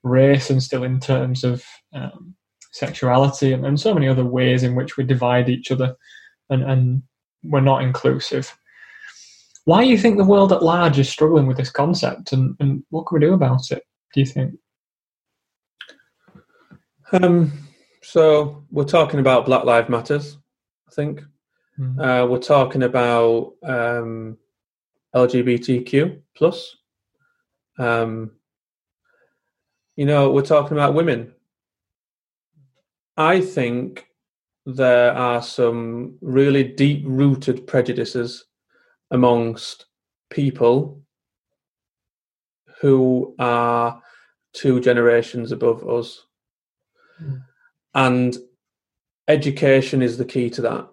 [0.02, 1.62] race and still in terms of
[1.92, 2.34] um,
[2.72, 5.94] sexuality and, and so many other ways in which we divide each other
[6.50, 7.02] and, and
[7.42, 8.56] we're not inclusive.
[9.64, 12.84] Why do you think the world at large is struggling with this concept, and, and
[12.90, 13.82] what can we do about it?
[14.12, 14.54] Do you think?
[17.12, 17.52] Um,
[18.02, 20.36] so we're talking about Black Lives Matters,
[20.88, 21.22] I think.
[21.78, 21.98] Mm.
[21.98, 24.36] Uh, we're talking about um,
[25.14, 26.76] LGBTQ plus.
[27.78, 28.32] Um,
[29.96, 31.32] you know, we're talking about women.
[33.16, 34.06] I think
[34.66, 38.44] there are some really deep-rooted prejudices
[39.10, 39.86] amongst
[40.30, 41.02] people
[42.80, 44.02] who are
[44.54, 46.26] two generations above us.
[47.22, 47.42] Mm.
[47.94, 48.36] And
[49.28, 50.88] education is the key to that.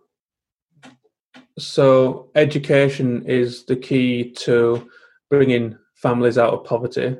[1.58, 4.90] So, education is the key to
[5.30, 7.18] bringing families out of poverty.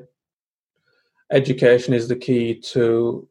[1.30, 3.28] Education is the key to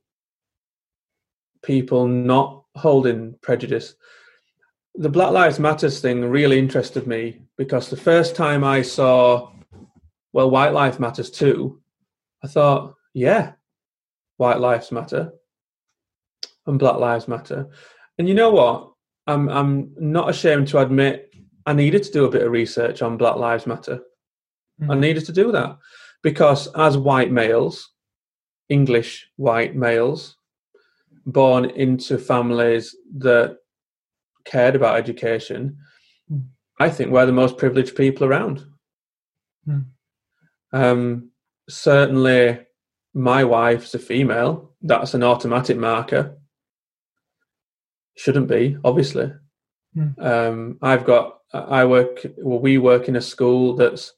[1.63, 3.95] people not holding prejudice.
[4.95, 9.51] The Black Lives Matters thing really interested me because the first time I saw,
[10.33, 11.81] well, White Lives Matters too,
[12.43, 13.53] I thought, yeah,
[14.37, 15.31] White Lives Matter
[16.65, 17.69] and Black Lives Matter.
[18.17, 18.91] And you know what?
[19.27, 21.33] I'm I'm not ashamed to admit
[21.65, 24.01] I needed to do a bit of research on Black Lives Matter.
[24.81, 24.99] I mm-hmm.
[24.99, 25.77] needed to do that
[26.23, 27.91] because as white males,
[28.69, 30.37] English white males,
[31.25, 33.57] born into families that
[34.45, 35.77] cared about education,
[36.31, 36.45] Mm.
[36.79, 38.65] I think we're the most privileged people around.
[39.67, 39.85] Mm.
[40.71, 41.31] Um,
[41.69, 42.59] certainly,
[43.13, 44.73] my wife's a female.
[44.81, 46.37] That's an automatic marker.
[48.17, 49.31] Shouldn't be, obviously.
[49.95, 50.19] Mm.
[50.23, 51.39] Um, I've got.
[51.53, 52.25] I work.
[52.37, 54.13] Well, we work in a school that's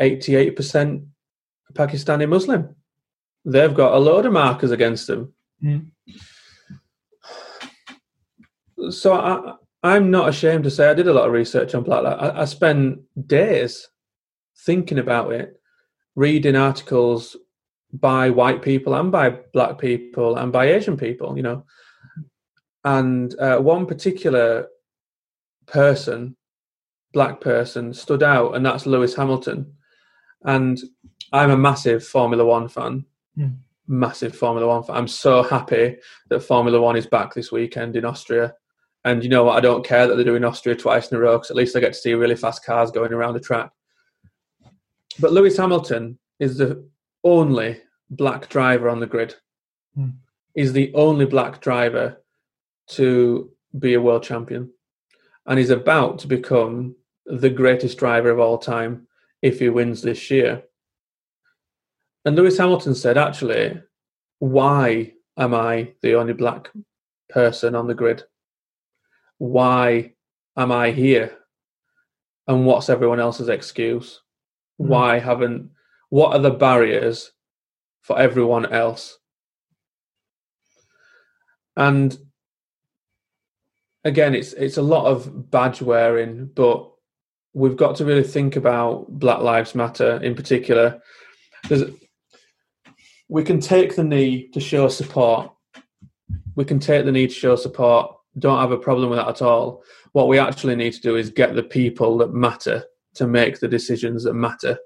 [0.00, 1.04] eighty-eight percent
[1.74, 2.74] Pakistani Muslim.
[3.44, 5.32] They've got a load of markers against them.
[5.62, 5.90] Mm.
[8.90, 12.02] So I, I'm not ashamed to say I did a lot of research on Black
[12.02, 12.22] Lives.
[12.22, 13.88] I, I spent days
[14.64, 15.60] thinking about it,
[16.14, 17.36] reading articles
[17.92, 21.64] by white people and by black people and by Asian people, you know.
[22.84, 24.68] And uh, one particular
[25.66, 26.36] person,
[27.12, 29.72] black person, stood out, and that's Lewis Hamilton.
[30.42, 30.78] And
[31.32, 33.04] I'm a massive Formula One fan.
[33.36, 33.58] Mm.
[33.88, 34.96] Massive Formula One fan.
[34.96, 35.96] I'm so happy
[36.28, 38.54] that Formula One is back this weekend in Austria.
[39.06, 39.56] And you know what?
[39.56, 41.80] I don't care that they're doing Austria twice in a row because at least I
[41.80, 43.70] get to see really fast cars going around the track.
[45.20, 46.84] But Lewis Hamilton is the
[47.22, 49.36] only black driver on the grid.
[49.94, 50.08] Hmm.
[50.56, 52.20] He's the only black driver
[52.88, 54.72] to be a world champion.
[55.46, 59.06] And he's about to become the greatest driver of all time
[59.40, 60.64] if he wins this year.
[62.24, 63.80] And Lewis Hamilton said, actually,
[64.40, 66.72] why am I the only black
[67.28, 68.24] person on the grid?
[69.38, 70.12] Why
[70.56, 71.36] am I here?
[72.48, 74.20] And what's everyone else's excuse?
[74.80, 74.86] Mm.
[74.86, 75.70] Why haven't,
[76.08, 77.32] what are the barriers
[78.02, 79.18] for everyone else?
[81.76, 82.16] And
[84.04, 86.90] again, it's it's a lot of badge wearing, but
[87.52, 91.02] we've got to really think about Black Lives Matter in particular.
[91.68, 91.90] There's,
[93.28, 95.50] we can take the knee to show support.
[96.54, 98.14] We can take the knee to show support.
[98.38, 99.82] Don't have a problem with that at all.
[100.12, 103.68] What we actually need to do is get the people that matter to make the
[103.68, 104.78] decisions that matter.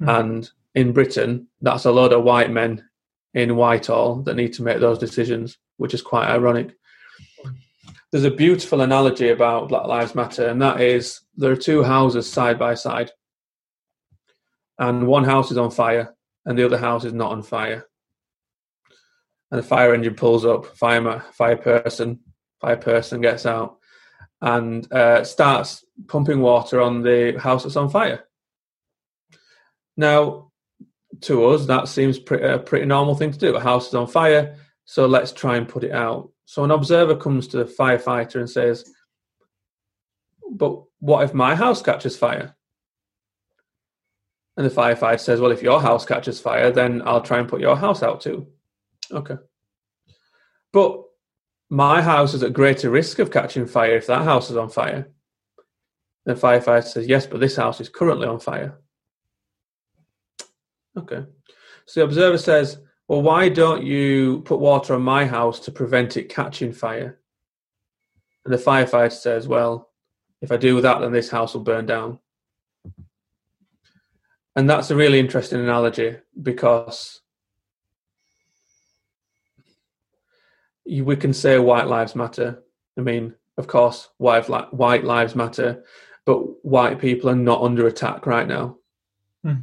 [0.00, 0.20] Mm.
[0.20, 2.84] And in Britain, that's a load of white men
[3.34, 6.74] in Whitehall that need to make those decisions, which is quite ironic.
[8.10, 12.30] There's a beautiful analogy about Black Lives Matter, and that is there are two houses
[12.30, 13.12] side by side,
[14.78, 17.86] and one house is on fire, and the other house is not on fire.
[19.50, 22.18] And the fire engine pulls up, fire fire person,
[22.60, 23.78] fire person gets out,
[24.40, 28.24] and uh, starts pumping water on the house that's on fire.
[29.96, 30.50] Now,
[31.22, 33.54] to us, that seems pretty, a pretty normal thing to do.
[33.54, 36.30] A house is on fire, so let's try and put it out.
[36.46, 38.90] So an observer comes to the firefighter and says,
[40.50, 42.56] But what if my house catches fire?
[44.56, 47.60] And the firefighter says, Well, if your house catches fire, then I'll try and put
[47.60, 48.48] your house out too.
[49.12, 49.36] Okay.
[50.72, 51.04] But
[51.70, 55.08] my house is at greater risk of catching fire if that house is on fire.
[56.26, 58.78] The firefighter says, Yes, but this house is currently on fire.
[60.96, 61.24] Okay.
[61.86, 62.78] So the observer says,
[63.08, 67.20] Well, why don't you put water on my house to prevent it catching fire?
[68.44, 69.90] And the firefighter says, Well,
[70.42, 72.18] if I do that, then this house will burn down.
[74.56, 77.20] And that's a really interesting analogy because
[80.86, 82.62] we can say white lives matter.
[82.98, 85.84] I mean, of course, white, white lives matter,
[86.24, 88.76] but white people are not under attack right now.
[89.42, 89.54] Hmm.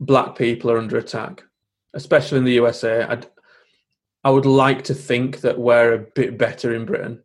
[0.00, 1.44] Black people are under attack,
[1.92, 3.02] especially in the USA.
[3.02, 3.26] I'd,
[4.24, 7.22] I would like to think that we're a bit better in Britain,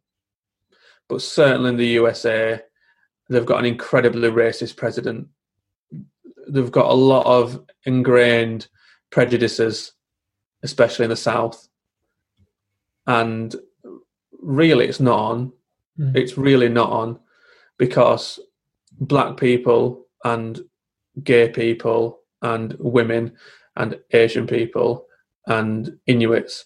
[1.08, 2.62] but certainly in the USA,
[3.30, 5.28] they've got an incredibly racist president.
[6.48, 8.68] They've got a lot of ingrained
[9.12, 9.94] prejudices,
[10.64, 11.69] especially in the South.
[13.10, 13.56] And
[14.40, 15.52] really, it's not on.
[16.00, 16.16] Mm.
[16.16, 17.20] It's really not on
[17.80, 18.40] because
[19.00, 20.62] black people and
[21.24, 23.34] gay people and women
[23.76, 25.08] and Asian people
[25.48, 26.66] and Inuits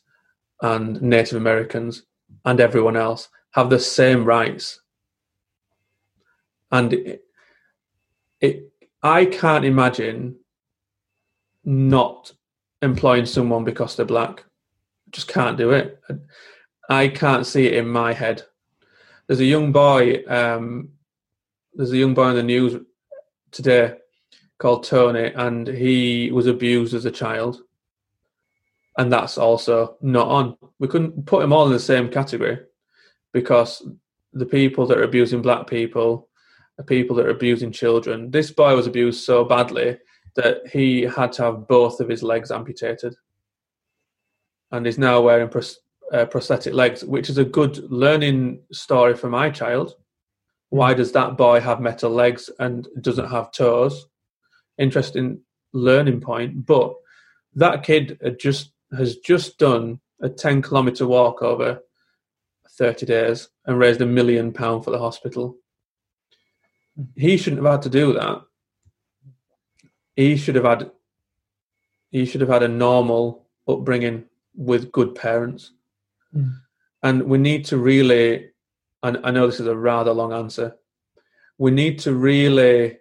[0.62, 2.04] and Native Americans
[2.44, 4.82] and everyone else have the same rights.
[6.74, 7.24] And it,
[8.42, 8.70] it,
[9.02, 10.36] I can't imagine
[11.64, 12.34] not
[12.82, 14.44] employing someone because they're black.
[15.14, 16.02] Just can't do it.
[16.90, 18.44] I can't see it in my head.
[19.28, 20.24] There's a young boy.
[20.28, 20.90] Um,
[21.74, 22.76] there's a young boy in the news
[23.52, 23.96] today
[24.58, 27.62] called Tony, and he was abused as a child,
[28.98, 30.58] and that's also not on.
[30.80, 32.60] We couldn't put them all in the same category
[33.32, 33.88] because
[34.34, 36.30] the people that are abusing black people
[36.80, 38.32] are people that are abusing children.
[38.32, 39.98] This boy was abused so badly
[40.36, 43.16] that he had to have both of his legs amputated,
[44.74, 45.80] and is now wearing pros-
[46.12, 49.96] uh, prosthetic legs, which is a good learning story for my child.
[50.70, 54.08] Why does that boy have metal legs and doesn't have toes?
[54.80, 55.42] Interesting
[55.74, 56.66] learning point.
[56.66, 56.96] But
[57.54, 61.80] that kid just has just done a 10 kilometer walk over
[62.72, 65.58] 30 days and raised a million pound for the hospital.
[67.16, 68.42] He shouldn't have had to do that.
[70.16, 70.92] He should have had
[72.10, 74.26] he should have had a normal upbringing
[74.56, 75.72] with good parents.
[76.36, 76.54] Mm.
[77.02, 78.50] And we need to really,
[79.02, 80.78] and I know this is a rather long answer,
[81.58, 82.98] we need to really,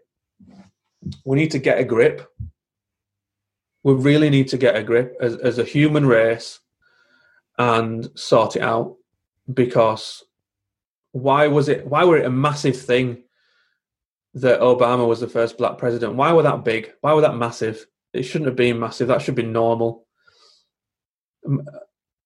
[1.24, 2.28] we need to get a grip.
[3.84, 6.60] We really need to get a grip as, as a human race
[7.58, 8.96] and sort it out
[9.52, 10.24] because
[11.12, 13.22] why was it why were it a massive thing
[14.34, 16.14] that Obama was the first black president?
[16.14, 16.92] Why were that big?
[17.02, 17.86] Why were that massive?
[18.12, 19.08] It shouldn't have been massive.
[19.08, 20.06] That should be normal.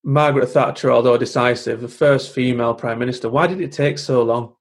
[0.04, 3.28] Margaret Thatcher, although decisive, the first female prime minister.
[3.28, 4.54] Why did it take so long?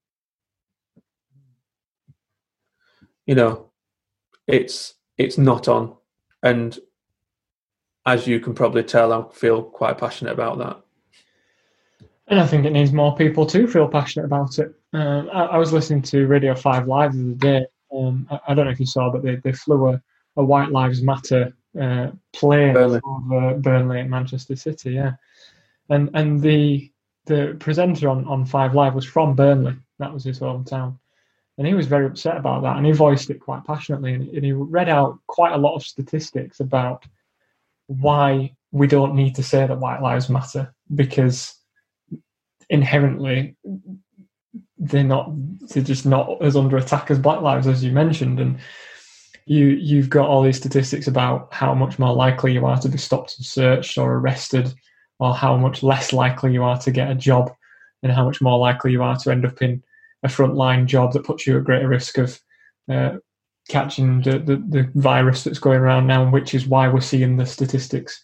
[3.26, 3.72] You know,
[4.48, 5.96] it's it's not on,
[6.44, 6.78] and
[8.06, 10.82] as you can probably tell, I feel quite passionate about that.
[12.28, 14.74] And I think it needs more people to feel passionate about it.
[14.94, 17.66] Um, I, I, was listening to Radio Five Live the other day.
[17.96, 20.02] Um, I, I, don't know if you saw, but they, they flew a,
[20.36, 23.02] a White Lives Matter uh, plane Burnley.
[23.04, 24.92] over Burnley and Manchester City.
[24.92, 25.14] Yeah,
[25.90, 26.92] and and the
[27.26, 29.76] the presenter on, on Five Live was from Burnley.
[30.00, 31.00] That was his hometown.
[31.58, 32.78] And he was very upset about that.
[32.78, 34.14] And he voiced it quite passionately.
[34.14, 37.06] And, and he read out quite a lot of statistics about
[37.88, 41.56] why we don't need to say that white lives matter because
[42.70, 43.56] inherently
[44.78, 45.32] they're not
[45.70, 48.58] they're just not as under attack as black lives as you mentioned and
[49.46, 52.98] you you've got all these statistics about how much more likely you are to be
[52.98, 54.74] stopped and searched or arrested
[55.20, 57.52] or how much less likely you are to get a job
[58.04, 59.84] and how much more likely you are to end up in
[60.24, 62.40] a frontline job that puts you at greater risk of
[62.92, 63.18] uh,
[63.70, 67.46] catching the, the, the, virus that's going around now, which is why we're seeing the
[67.46, 68.24] statistics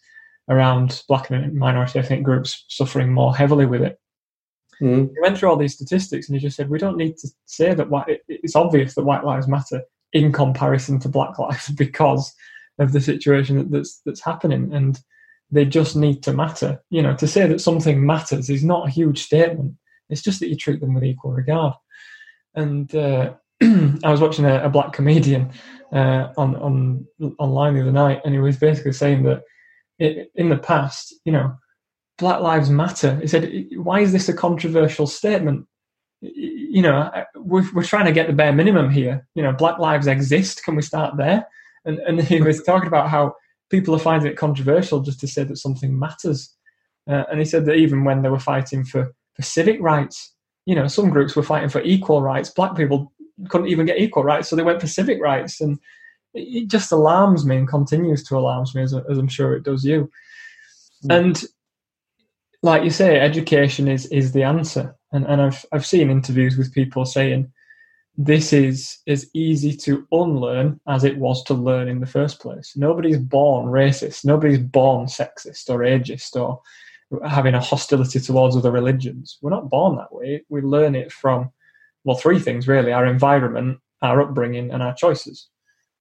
[0.49, 3.99] around black and minority ethnic groups suffering more heavily with it.
[4.82, 5.09] Mm.
[5.13, 7.74] He went through all these statistics and he just said, we don't need to say
[7.74, 9.82] that white, it's obvious that white lives matter
[10.14, 12.34] in comparison to black lives because
[12.80, 14.74] of the situation that's that's happening.
[14.74, 14.99] And
[15.51, 16.82] they just need to matter.
[16.89, 19.76] You know, to say that something matters is not a huge statement.
[20.09, 21.74] It's just that you treat them with equal regard.
[22.55, 25.51] And uh, I was watching a, a black comedian
[25.91, 27.07] uh, on on
[27.39, 29.43] online the other night, and he was basically saying that
[29.99, 31.55] it, in the past, you know,
[32.18, 33.20] Black Lives Matter.
[33.20, 35.68] He said, "Why is this a controversial statement?
[36.72, 39.28] You know, we're, we're trying to get the bare minimum here.
[39.36, 40.63] You know, Black lives exist.
[40.63, 41.47] Can we start there?"
[41.86, 43.36] And and he was talking about how
[43.69, 46.53] people are finding it controversial just to say that something matters.
[47.09, 50.34] Uh, and he said that even when they were fighting for, for civic rights,
[50.65, 52.49] you know, some groups were fighting for equal rights.
[52.49, 53.11] Black people
[53.49, 55.59] couldn't even get equal rights, so they went for civic rights.
[55.61, 55.80] And
[56.34, 59.84] it, just alarms me and continues to alarm me, as, as I'm sure it does
[59.84, 60.09] you.
[61.05, 61.19] Mm.
[61.19, 61.43] And
[62.61, 64.95] like you say, education is is the answer.
[65.12, 67.51] And and I've I've seen interviews with people saying
[68.18, 72.74] this is as easy to unlearn as it was to learn in the first place.
[72.76, 74.26] Nobody's born racist.
[74.26, 76.62] Nobody's born sexist or ageist or
[77.28, 79.38] having a hostility towards other religions.
[79.41, 80.43] We're not born that way.
[80.49, 81.51] We learn it from,
[82.03, 85.47] well, three things really our environment, our upbringing, and our choices.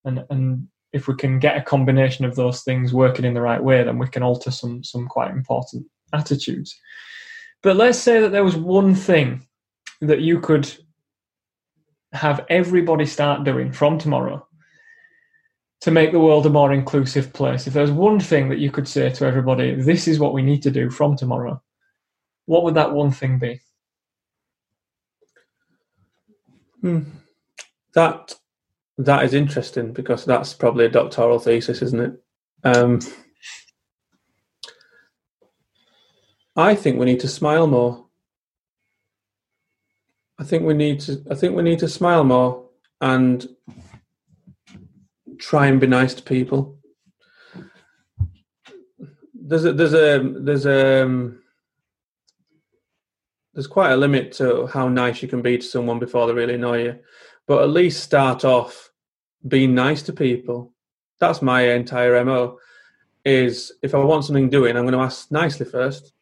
[0.04, 3.62] And, and if we can get a combination of those things working in the right
[3.62, 6.78] way, then we can alter some, some quite important attitudes.
[7.62, 9.46] But let's say that there was one thing
[10.00, 10.72] that you could
[12.12, 14.46] have everybody start doing from tomorrow
[15.82, 18.86] to make the world a more inclusive place, if there's one thing that you could
[18.86, 21.61] say to everybody, this is what we need to do from tomorrow,
[22.44, 23.61] what would that one thing be?
[26.80, 27.00] Hmm.
[27.94, 28.34] that
[28.96, 32.22] that is interesting because that's probably a doctoral thesis, isn't it?
[32.64, 33.00] Um,
[36.57, 38.07] I think we need to smile more.
[40.38, 41.22] I think we need to.
[41.30, 42.66] I think we need to smile more
[43.01, 43.46] and
[45.38, 46.78] try and be nice to people.
[49.34, 51.40] There's a there's a there's a um,
[53.55, 56.55] there's quite a limit to how nice you can be to someone before they really
[56.55, 56.98] annoy you.
[57.46, 58.90] But at least start off
[59.46, 60.72] being nice to people.
[61.18, 62.59] That's my entire MO.
[63.24, 66.12] Is if I want something doing, I'm going to ask nicely first.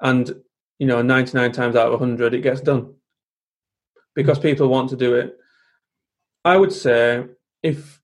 [0.00, 0.32] And,
[0.78, 2.94] you know, 99 times out of 100, it gets done
[4.14, 5.36] because people want to do it.
[6.44, 7.24] I would say
[7.62, 8.00] if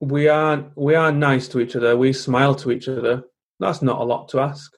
[0.00, 3.24] we are we are nice to each other, we smile to each other,
[3.58, 4.72] that's not a lot to ask.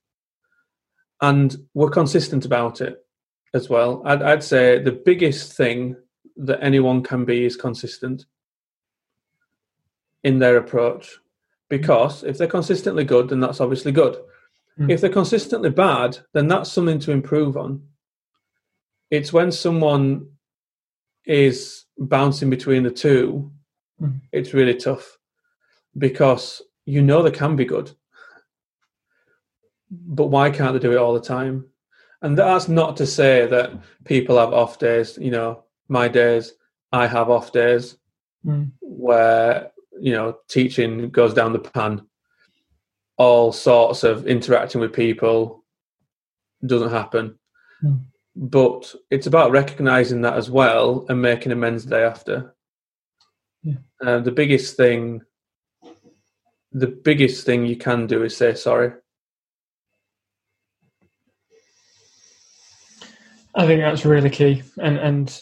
[1.20, 3.04] And we're consistent about it
[3.52, 4.02] as well.
[4.06, 5.96] I'd, I'd say the biggest thing
[6.36, 8.24] that anyone can be is consistent
[10.24, 11.18] in their approach.
[11.68, 14.16] Because if they're consistently good, then that's obviously good.
[14.78, 14.90] Mm.
[14.90, 17.82] If they're consistently bad, then that's something to improve on.
[19.10, 20.28] It's when someone
[21.26, 23.50] is bouncing between the two,
[24.00, 24.20] mm.
[24.32, 25.18] it's really tough
[25.98, 27.90] because you know they can be good.
[29.90, 31.66] But why can't they do it all the time?
[32.22, 33.72] And that's not to say that
[34.04, 35.18] people have off days.
[35.20, 36.52] You know, my days,
[36.92, 37.96] I have off days
[38.46, 38.70] mm.
[38.80, 42.06] where, you know, teaching goes down the pan.
[43.20, 45.62] All sorts of interacting with people
[46.64, 47.38] doesn't happen.
[47.84, 48.00] Mm.
[48.34, 52.54] But it's about recognizing that as well and making amends the day after.
[53.62, 53.74] Yeah.
[54.00, 55.20] Uh, the biggest thing,
[56.72, 58.92] the biggest thing you can do is say sorry.
[63.54, 65.40] I think that's really key, and and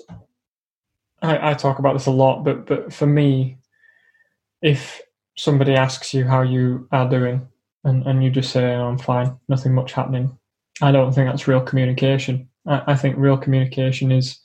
[1.23, 3.59] I, I talk about this a lot, but but for me,
[4.63, 5.01] if
[5.37, 7.47] somebody asks you how you are doing,
[7.85, 10.39] and and you just say oh, I'm fine, nothing much happening,
[10.81, 12.49] I don't think that's real communication.
[12.67, 14.39] I, I think real communication is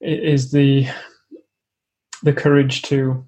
[0.00, 0.86] is the
[2.22, 3.24] the courage to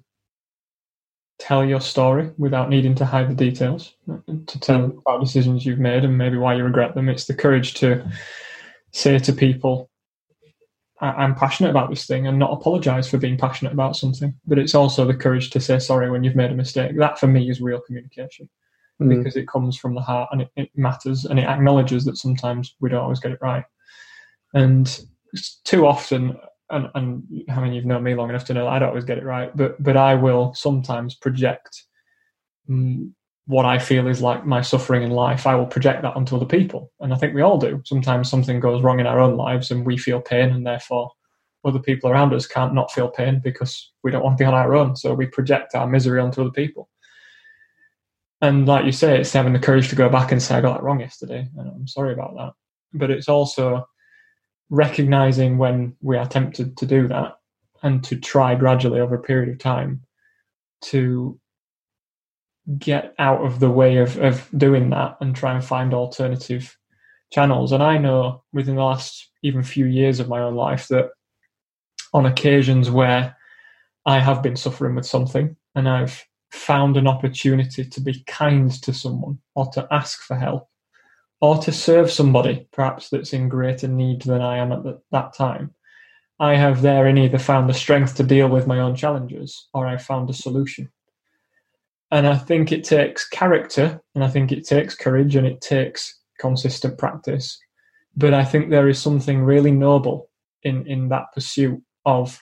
[1.39, 3.95] tell your story without needing to hide the details,
[4.27, 4.97] to tell mm.
[4.99, 7.09] about decisions you've made and maybe why you regret them.
[7.09, 8.05] It's the courage to
[8.91, 9.89] say to people,
[10.99, 14.35] I'm passionate about this thing and not apologize for being passionate about something.
[14.45, 16.95] But it's also the courage to say sorry when you've made a mistake.
[16.97, 18.47] That for me is real communication
[19.01, 19.09] mm.
[19.09, 22.75] because it comes from the heart and it, it, matters and it acknowledges that sometimes
[22.79, 23.65] we don't always get it right.
[24.53, 25.05] And
[25.63, 26.37] too often,
[26.69, 29.17] and, and I mean, you've known me long enough to know I don't always get
[29.17, 31.83] it right, but but I will sometimes project
[32.69, 33.13] um,
[33.47, 36.45] what I feel is like my suffering in life, I will project that onto other
[36.45, 36.91] people.
[36.99, 37.81] And I think we all do.
[37.85, 41.11] Sometimes something goes wrong in our own lives and we feel pain, and therefore
[41.65, 44.53] other people around us can't not feel pain because we don't want to be on
[44.53, 44.95] our own.
[44.95, 46.89] So we project our misery onto other people.
[48.41, 50.77] And like you say, it's having the courage to go back and say, I got
[50.77, 52.53] that wrong yesterday, and I'm sorry about that.
[52.93, 53.85] But it's also
[54.69, 57.33] recognizing when we are tempted to do that
[57.83, 60.01] and to try gradually over a period of time
[60.81, 61.39] to
[62.77, 66.77] get out of the way of, of doing that and try and find alternative
[67.31, 67.71] channels.
[67.71, 71.09] And I know within the last even few years of my own life that
[72.13, 73.35] on occasions where
[74.05, 78.93] I have been suffering with something and I've found an opportunity to be kind to
[78.93, 80.67] someone or to ask for help
[81.39, 85.33] or to serve somebody perhaps that's in greater need than I am at the, that
[85.33, 85.73] time,
[86.39, 90.03] I have therein either found the strength to deal with my own challenges or I've
[90.03, 90.91] found a solution.
[92.11, 96.19] And I think it takes character and I think it takes courage and it takes
[96.39, 97.57] consistent practice.
[98.15, 100.29] But I think there is something really noble
[100.63, 102.39] in, in that pursuit of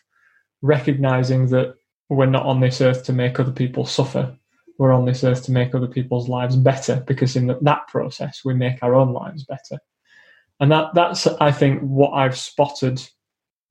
[0.61, 1.75] recognizing that
[2.09, 4.35] we're not on this earth to make other people suffer.
[4.77, 8.53] We're on this earth to make other people's lives better because in that process we
[8.53, 9.79] make our own lives better.
[10.59, 13.01] And that that's I think what I've spotted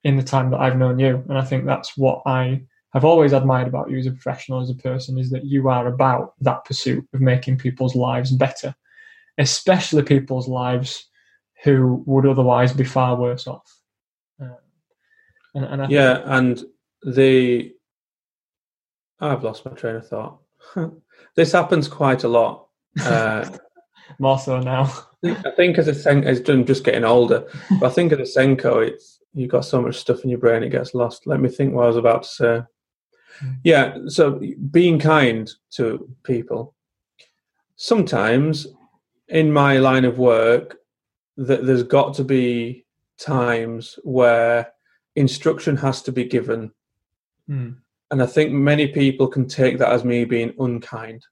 [0.04, 1.24] in the time that I've known you.
[1.28, 2.62] And I think that's what I
[2.92, 5.86] have always admired about you as a professional, as a person, is that you are
[5.86, 8.74] about that pursuit of making people's lives better,
[9.36, 11.08] especially people's lives
[11.64, 13.80] who would otherwise be far worse off.
[14.40, 14.54] Uh,
[15.54, 16.64] and, and yeah, think- and
[17.14, 17.72] the
[19.20, 20.38] I've lost my train of thought.
[21.36, 22.68] this happens quite a lot.
[23.00, 23.48] Uh,
[24.18, 24.92] More so now.
[25.24, 27.46] I think as a SENCO, as I'm just getting older,
[27.78, 30.62] but I think as a SENCO, it's you've got so much stuff in your brain
[30.62, 31.26] it gets lost.
[31.26, 32.62] Let me think what I was about to say.
[33.62, 34.40] Yeah, so
[34.70, 36.74] being kind to people.
[37.76, 38.66] Sometimes
[39.28, 40.78] in my line of work,
[41.36, 42.84] that there's got to be
[43.18, 44.72] times where
[45.14, 46.72] instruction has to be given.
[47.48, 47.76] Mm.
[48.10, 51.26] And I think many people can take that as me being unkind.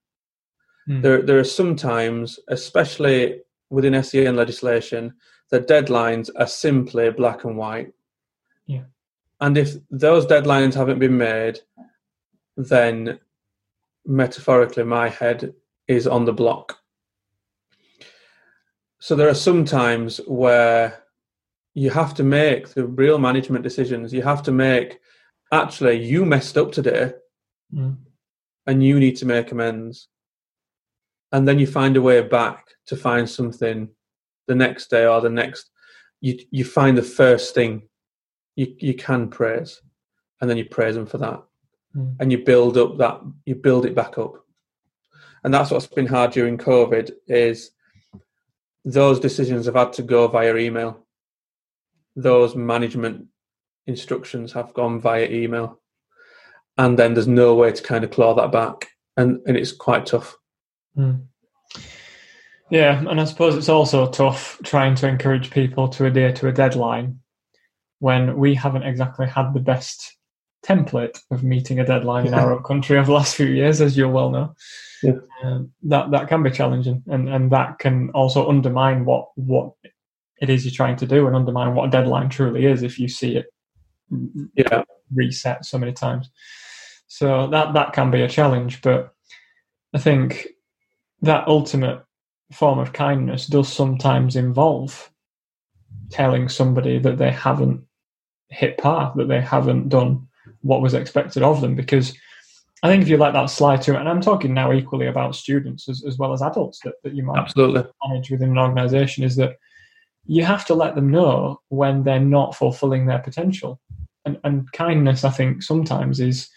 [0.89, 1.03] Mm.
[1.03, 5.14] There, there are some times, especially within SEN legislation,
[5.51, 7.93] the deadlines are simply black and white.
[8.66, 8.85] Yeah.
[9.41, 11.61] And if those deadlines haven't been made,
[12.57, 13.20] then
[14.05, 15.55] metaphorically, my head
[15.89, 16.79] is on the block.
[18.99, 21.05] So there are some times where
[21.74, 24.12] you have to make the real management decisions.
[24.12, 25.01] You have to make,
[25.53, 27.14] actually, you messed up today
[27.74, 27.97] Mm.
[28.66, 30.09] and you need to make amends.
[31.32, 33.88] And then you find a way back to find something
[34.47, 35.70] the next day or the next.
[36.20, 37.88] You you find the first thing
[38.55, 39.82] you you can praise,
[40.40, 41.42] and then you praise them for that,
[41.97, 42.16] Mm.
[42.20, 44.34] and you build up that you build it back up,
[45.42, 47.72] and that's what's been hard during COVID is
[48.84, 51.05] those decisions have had to go via email.
[52.14, 53.26] Those management
[53.87, 55.80] instructions have gone via email,
[56.76, 60.07] and then there's no way to kind of claw that back, and and it's quite
[60.07, 60.37] tough.
[60.97, 61.26] Mm.
[62.70, 66.53] Yeah, and I suppose it's also tough trying to encourage people to adhere to a
[66.53, 67.20] deadline
[68.01, 70.16] when we haven't exactly had the best
[70.64, 73.97] template of meeting a deadline in our own country over the last few years, as
[73.97, 74.55] you'll well know.
[75.03, 75.18] Yeah.
[75.45, 79.72] Um, that that can be challenging, and, and that can also undermine what what
[80.41, 83.07] it is you're trying to do, and undermine what a deadline truly is if you
[83.09, 83.47] see it
[84.55, 84.85] Yeah,
[85.15, 86.31] reset so many times.
[87.09, 89.15] So that that can be a challenge, but
[89.95, 90.49] I think
[91.23, 92.05] that ultimate
[92.53, 95.11] form of kindness does sometimes involve
[96.11, 97.83] telling somebody that they haven't
[98.49, 100.27] hit par, that they haven't done
[100.61, 101.75] what was expected of them.
[101.75, 102.15] Because
[102.83, 105.89] I think if you let that slide to and I'm talking now equally about students
[105.89, 107.85] as, as well as adults that, that you might absolutely.
[108.07, 109.57] manage within an organization, is that
[110.27, 113.81] you have to let them know when they're not fulfilling their potential.
[114.27, 116.51] And, and kindness, I think, sometimes is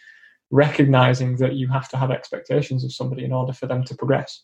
[0.52, 4.44] recognizing that you have to have expectations of somebody in order for them to progress.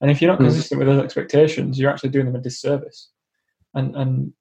[0.00, 0.46] And if you're not Mm.
[0.46, 3.10] consistent with those expectations, you're actually doing them a disservice.
[3.74, 4.32] And and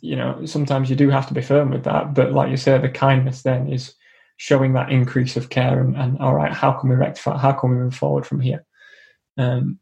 [0.00, 2.14] you know sometimes you do have to be firm with that.
[2.14, 3.94] But like you say, the kindness then is
[4.36, 7.38] showing that increase of care and, and all right, how can we rectify?
[7.38, 8.64] How can we move forward from here?
[9.38, 9.78] Um,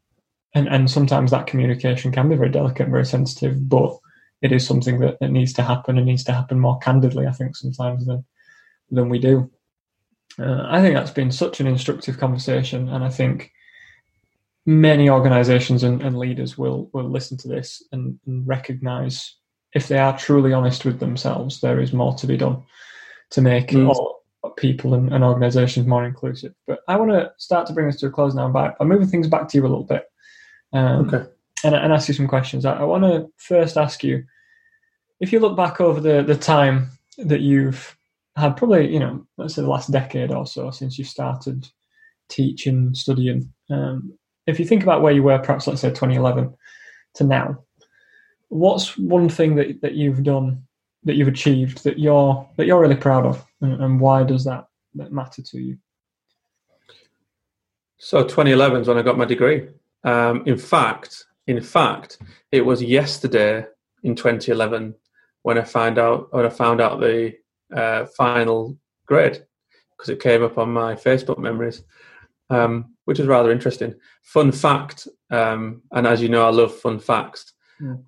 [0.53, 3.97] and and sometimes that communication can be very delicate and very sensitive, but
[4.45, 7.25] it is something that, that needs to happen and needs to happen more candidly.
[7.27, 8.23] I think sometimes than
[8.95, 9.49] than we do.
[10.37, 13.51] Uh, I think that's been such an instructive conversation, and I think
[14.65, 19.35] many organisations and, and leaders will will listen to this and, and recognise
[19.73, 22.63] if they are truly honest with themselves, there is more to be done
[23.31, 23.89] to make Mm.
[23.89, 24.23] all
[24.57, 26.53] people and, and organisations more inclusive.
[26.67, 29.07] But I want to start to bring this to a close now by, by moving
[29.09, 30.03] things back to you a little bit.
[30.71, 31.23] Um, Okay.
[31.63, 32.63] and, and ask you some questions.
[32.65, 34.23] I, I want to first ask you
[35.19, 37.95] if you look back over the, the time that you've
[38.35, 41.67] had, probably, you know, let's say the last decade or so since you started
[42.29, 46.53] teaching, studying, um, if you think about where you were, perhaps let's say 2011
[47.15, 47.63] to now,
[48.49, 50.63] what's one thing that, that you've done,
[51.03, 54.67] that you've achieved, that you're that you're really proud of, and, and why does that,
[54.93, 55.77] matter to you?
[57.97, 59.67] So 2011 is when I got my degree.
[60.05, 62.19] Um, in fact, in fact,
[62.51, 63.65] it was yesterday
[64.03, 64.95] in 2011
[65.45, 67.35] when I found out when I found out the
[67.71, 68.75] uh, final
[69.05, 69.45] grade
[69.91, 71.83] because it came up on my Facebook memories,
[72.49, 73.93] um, which is rather interesting.
[74.23, 77.53] Fun fact, um, and as you know, I love fun facts.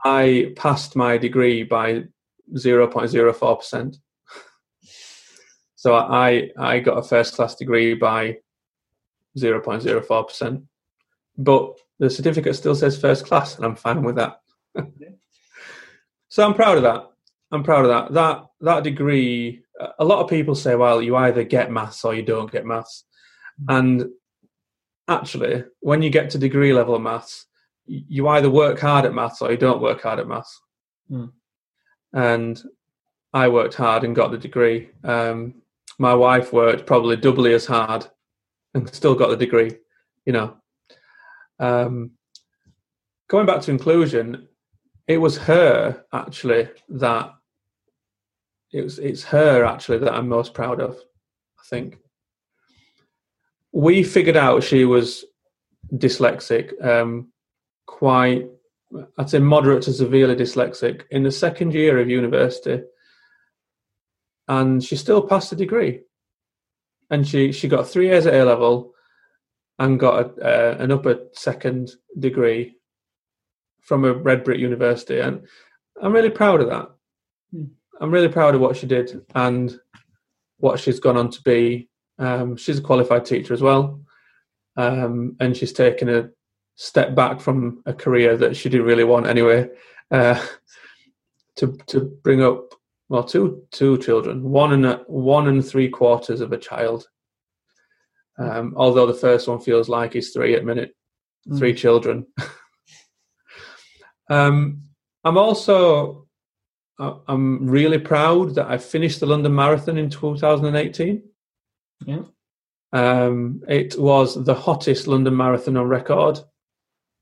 [0.03, 2.05] I passed my degree by
[2.55, 3.97] 0.04 percent.
[5.79, 8.37] So I I got a first class degree by
[9.37, 10.63] 0.04 percent,
[11.37, 14.41] but the certificate still says first class, and I'm fine with that.
[16.29, 17.11] so I'm proud of that.
[17.51, 18.13] I'm proud of that.
[18.13, 19.63] That that degree.
[19.99, 23.05] A lot of people say, "Well, you either get maths or you don't get maths,"
[23.69, 24.05] and
[25.07, 27.45] actually, when you get to degree level of maths,
[27.85, 30.61] you either work hard at maths or you don't work hard at maths.
[31.09, 31.25] Hmm.
[32.13, 32.61] And
[33.33, 34.89] I worked hard and got the degree.
[35.03, 35.61] Um,
[35.99, 38.05] my wife worked probably doubly as hard
[38.73, 39.71] and still got the degree.
[40.25, 40.57] You know,
[41.59, 42.11] um,
[43.27, 44.47] going back to inclusion,
[45.07, 47.33] it was her actually that
[48.77, 50.95] it was it's her actually that I'm most proud of.
[51.59, 51.97] I think
[53.71, 55.25] we figured out she was
[55.93, 57.31] dyslexic, um,
[57.85, 58.47] quite
[59.17, 62.83] I'd say moderate to severely dyslexic in the second year of university,
[64.47, 66.01] and she still passed the degree.
[67.09, 68.93] And she she got three years at A level,
[69.79, 72.75] and got a, uh, an upper second degree
[73.81, 75.47] from a red brick university, and
[76.01, 76.89] I'm really proud of that.
[77.51, 77.65] Hmm.
[77.99, 79.79] I'm really proud of what she did and
[80.57, 81.89] what she's gone on to be.
[82.19, 84.01] Um, she's a qualified teacher as well,
[84.75, 86.29] um, and she's taken a
[86.75, 89.69] step back from a career that she didn't really want anyway,
[90.11, 90.43] uh,
[91.55, 92.73] to to bring up
[93.09, 97.07] well two two children, one and a, one and three quarters of a child.
[98.39, 100.95] Um, although the first one feels like he's three at minute,
[101.47, 101.57] mm.
[101.57, 102.27] three children.
[104.29, 104.83] um,
[105.23, 106.26] I'm also
[106.99, 111.21] I'm really proud that I finished the London Marathon in 2018.
[112.05, 112.23] Yeah.
[112.93, 116.39] Um, it was the hottest London Marathon on record.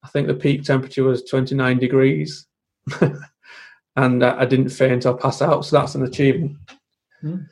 [0.04, 2.48] I think the peak temperature was 29 degrees,
[3.96, 5.66] and uh, I didn't faint or pass out.
[5.66, 6.58] So that's an achievement.
[7.24, 7.48] Mm.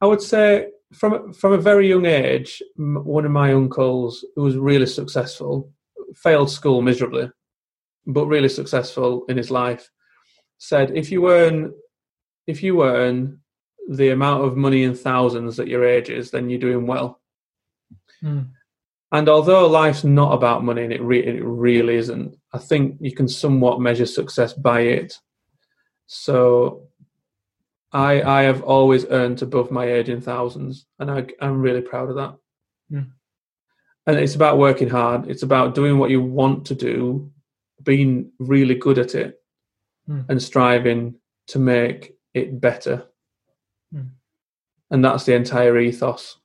[0.00, 4.56] I would say from from a very young age, one of my uncles who was
[4.56, 5.70] really successful
[6.16, 7.30] failed school miserably,
[8.06, 9.90] but really successful in his life
[10.62, 11.74] said if you earn
[12.46, 13.40] if you earn
[13.88, 17.20] the amount of money in thousands at your age is, then you're doing well.
[18.22, 18.50] Mm.
[19.10, 23.12] And although life's not about money, and it, re- it really isn't, I think you
[23.12, 25.18] can somewhat measure success by it.
[26.06, 26.86] So
[27.92, 32.08] I I have always earned above my age in thousands, and I, I'm really proud
[32.08, 32.36] of that.
[32.92, 33.10] Mm.
[34.06, 35.28] And it's about working hard.
[35.28, 37.32] It's about doing what you want to do,
[37.82, 39.41] being really good at it,
[40.08, 40.24] mm.
[40.28, 41.14] and striving
[41.48, 43.06] to make it better.
[43.94, 44.10] Mm.
[44.90, 46.38] And that's the entire ethos.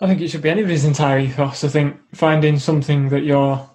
[0.00, 1.64] I think it should be anybody's entire ethos.
[1.64, 3.68] I think finding something that you're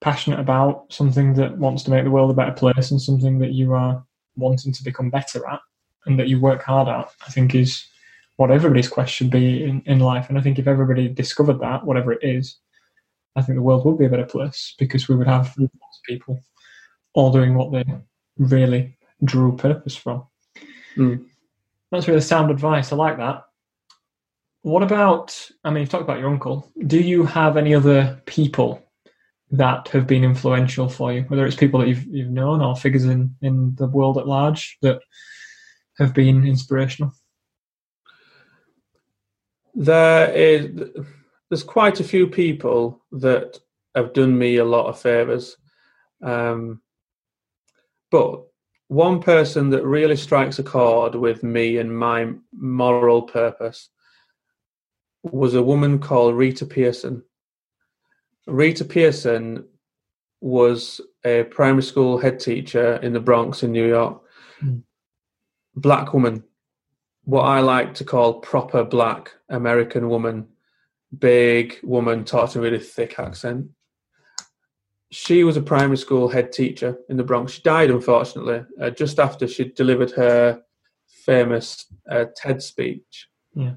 [0.00, 3.52] passionate about, something that wants to make the world a better place, and something that
[3.52, 4.04] you are
[4.36, 5.60] wanting to become better at
[6.06, 7.86] and that you work hard at, I think is
[8.36, 10.28] what everybody's quest should be in, in life.
[10.28, 12.56] And I think if everybody discovered that, whatever it is,
[13.36, 16.02] I think the world would be a better place because we would have lots of
[16.06, 16.40] people
[17.14, 17.84] all doing what they
[18.36, 20.24] really drew purpose from.
[20.96, 21.26] Mm.
[21.90, 22.92] That's really sound advice.
[22.92, 23.44] I like that.
[24.62, 26.70] What about, I mean, you've talked about your uncle.
[26.86, 28.82] Do you have any other people
[29.50, 33.04] that have been influential for you, whether it's people that you've, you've known or figures
[33.04, 35.00] in, in the world at large that
[35.96, 37.12] have been inspirational?
[39.74, 40.90] There is,
[41.48, 43.58] there's quite a few people that
[43.94, 45.56] have done me a lot of favors.
[46.22, 46.82] Um,
[48.10, 48.42] but
[48.88, 53.90] one person that really strikes a chord with me and my moral purpose
[55.22, 57.22] was a woman called Rita Pierson.
[58.46, 59.66] Rita Pierson
[60.40, 64.22] was a primary school head teacher in the Bronx in New York.
[64.62, 64.82] Mm.
[65.74, 66.44] Black woman,
[67.24, 70.48] what I like to call proper black American woman,
[71.18, 73.68] big woman, talks a really thick accent
[75.10, 77.52] she was a primary school head teacher in the Bronx.
[77.52, 80.62] She died, unfortunately, uh, just after she delivered her
[81.06, 83.28] famous uh, TED speech.
[83.54, 83.74] Yeah.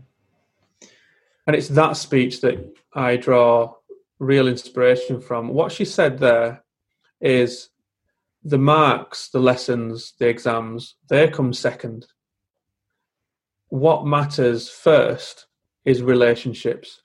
[1.48, 3.74] And it's that speech that I draw
[4.20, 5.50] real inspiration from.
[5.50, 6.64] What she said there
[7.20, 7.70] is
[8.44, 12.08] the marks, the lessons, the exams, they come second.
[13.70, 15.48] What matters first
[15.86, 17.02] is relationships.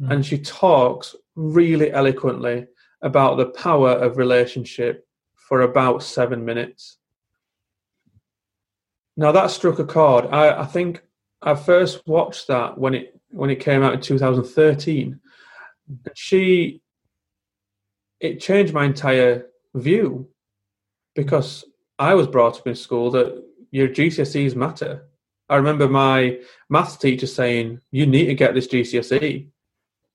[0.00, 0.12] Mm.
[0.12, 2.66] And she talks really eloquently
[3.02, 6.98] about the power of relationship for about seven minutes.
[9.16, 10.26] Now that struck a chord.
[10.26, 11.02] I, I think
[11.42, 15.20] I first watched that when it when it came out in 2013.
[16.14, 16.82] She
[18.20, 20.28] it changed my entire view
[21.14, 21.64] because
[21.98, 25.08] I was brought up in school that your GCSEs matter.
[25.48, 29.48] I remember my maths teacher saying, "You need to get this GCSE."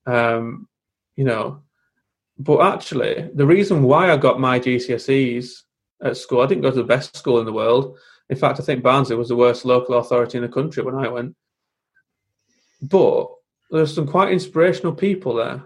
[0.06, 0.68] Um,
[1.16, 1.64] you know,
[2.38, 5.62] but actually, the reason why I got my GCSEs
[6.02, 7.98] at school, I didn't go to the best school in the world.
[8.30, 11.08] In fact, I think Barnsley was the worst local authority in the country when I
[11.10, 11.36] went.
[12.82, 13.28] But
[13.70, 15.64] there's some quite inspirational people there.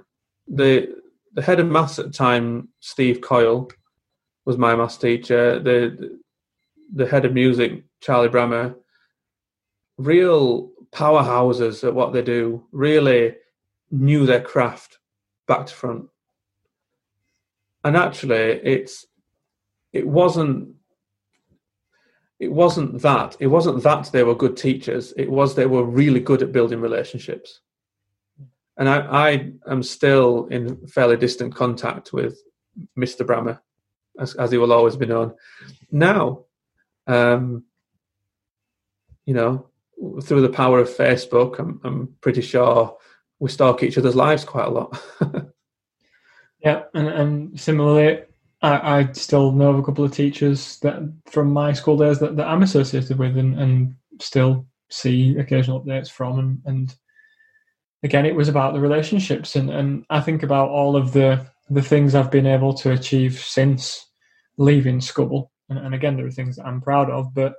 [0.47, 0.95] The
[1.33, 3.69] the head of maths at the time, Steve Coyle,
[4.45, 5.59] was my maths teacher.
[5.59, 6.19] The
[6.93, 8.75] the head of music, Charlie Brammer,
[9.97, 13.35] real powerhouses at what they do, really
[13.89, 14.99] knew their craft
[15.47, 16.09] back to front
[17.83, 19.05] and actually it's
[19.93, 20.75] it wasn't
[22.39, 23.35] it wasn't that.
[23.39, 25.11] It wasn't that they were good teachers.
[25.17, 27.61] It was they were really good at building relationships.
[28.77, 32.39] And i i am still in fairly distant contact with
[32.95, 33.59] mr brammer
[34.19, 35.33] as, as he will always be known.
[35.91, 36.45] Now
[37.07, 37.63] um
[39.25, 39.67] you know
[40.23, 42.97] through the power of facebook i'm, I'm pretty sure
[43.39, 45.01] we stalk each other's lives quite a lot
[46.59, 48.23] Yeah, and, and similarly,
[48.61, 52.35] I, I still know of a couple of teachers that from my school days that,
[52.37, 56.95] that I'm associated with and, and still see occasional updates from and, and
[58.03, 61.81] again it was about the relationships and, and I think about all of the the
[61.81, 64.07] things I've been able to achieve since
[64.57, 67.55] leaving school and, and again there are things that I'm proud of but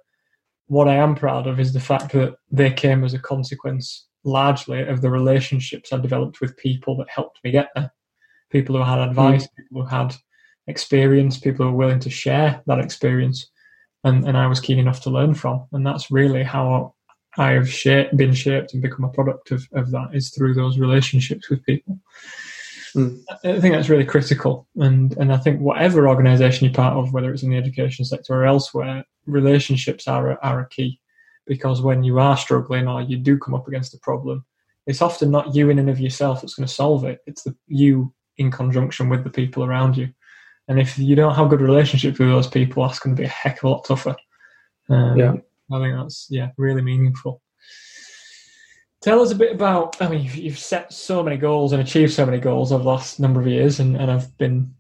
[0.66, 4.82] what I am proud of is the fact that they came as a consequence largely
[4.82, 7.92] of the relationships I developed with people that helped me get there.
[8.50, 9.56] People who had advice, mm.
[9.56, 10.14] people who had
[10.66, 13.50] experience, people who were willing to share that experience,
[14.04, 15.66] and, and I was keen enough to learn from.
[15.72, 16.94] And that's really how
[17.36, 20.78] I have shaped, been shaped and become a product of, of that is through those
[20.78, 21.98] relationships with people.
[22.94, 23.22] Mm.
[23.44, 27.32] I think that's really critical, and and I think whatever organisation you're part of, whether
[27.32, 30.98] it's in the education sector or elsewhere, relationships are a, are a key
[31.46, 34.44] because when you are struggling or you do come up against a problem,
[34.86, 37.20] it's often not you in and of yourself that's going to solve it.
[37.26, 40.08] It's the you in conjunction with the people around you.
[40.68, 43.30] And if you don't have good relationships with those people, that's going to be a
[43.30, 44.16] heck of a lot tougher.
[44.88, 45.32] Um, yeah,
[45.72, 47.42] I think that's yeah really meaningful.
[49.00, 50.00] Tell us a bit about.
[50.02, 52.88] I mean, you've, you've, set so many goals and achieved so many goals over the
[52.88, 54.74] last number of years, and, and I've been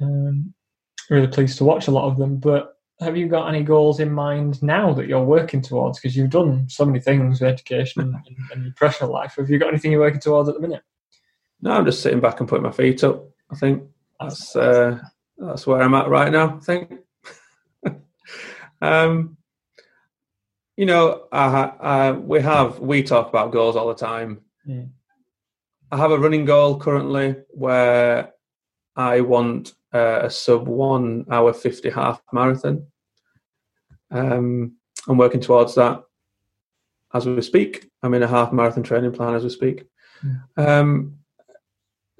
[0.00, 0.54] um,
[1.10, 2.38] really pleased to watch a lot of them.
[2.38, 5.98] But have you got any goals in mind now that you're working towards?
[5.98, 8.16] Because you've done so many things with education and,
[8.52, 9.34] and, your professional life.
[9.36, 10.82] Have you got anything you're working towards at the minute?
[11.62, 13.24] No, I'm just sitting back and putting my feet up.
[13.50, 13.84] I think
[14.20, 14.98] that's uh,
[15.38, 16.56] that's where I'm at right now.
[16.56, 16.92] I think.
[18.82, 19.36] um,
[20.76, 24.40] you know, I, I, we have we talk about goals all the time.
[24.66, 24.84] Yeah.
[25.92, 28.32] I have a running goal currently where
[28.96, 32.86] I want uh, a sub one hour fifty half marathon.
[34.10, 36.02] Um, I'm working towards that
[37.14, 37.88] as we speak.
[38.02, 39.84] I'm in a half marathon training plan as we speak.
[40.24, 40.78] Yeah.
[40.78, 41.18] Um,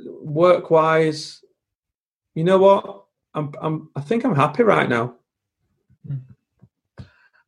[0.07, 1.43] work wise,
[2.35, 3.05] you know what?
[3.35, 5.15] I'm, I'm, I think I'm happy right now.
[6.09, 6.23] Mm.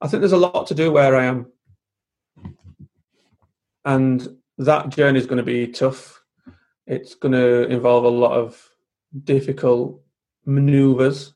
[0.00, 1.46] I think there's a lot to do where I am.
[3.84, 6.22] And that journey is going to be tough.
[6.86, 8.62] It's going to involve a lot of
[9.24, 10.00] difficult
[10.44, 11.34] maneuvers,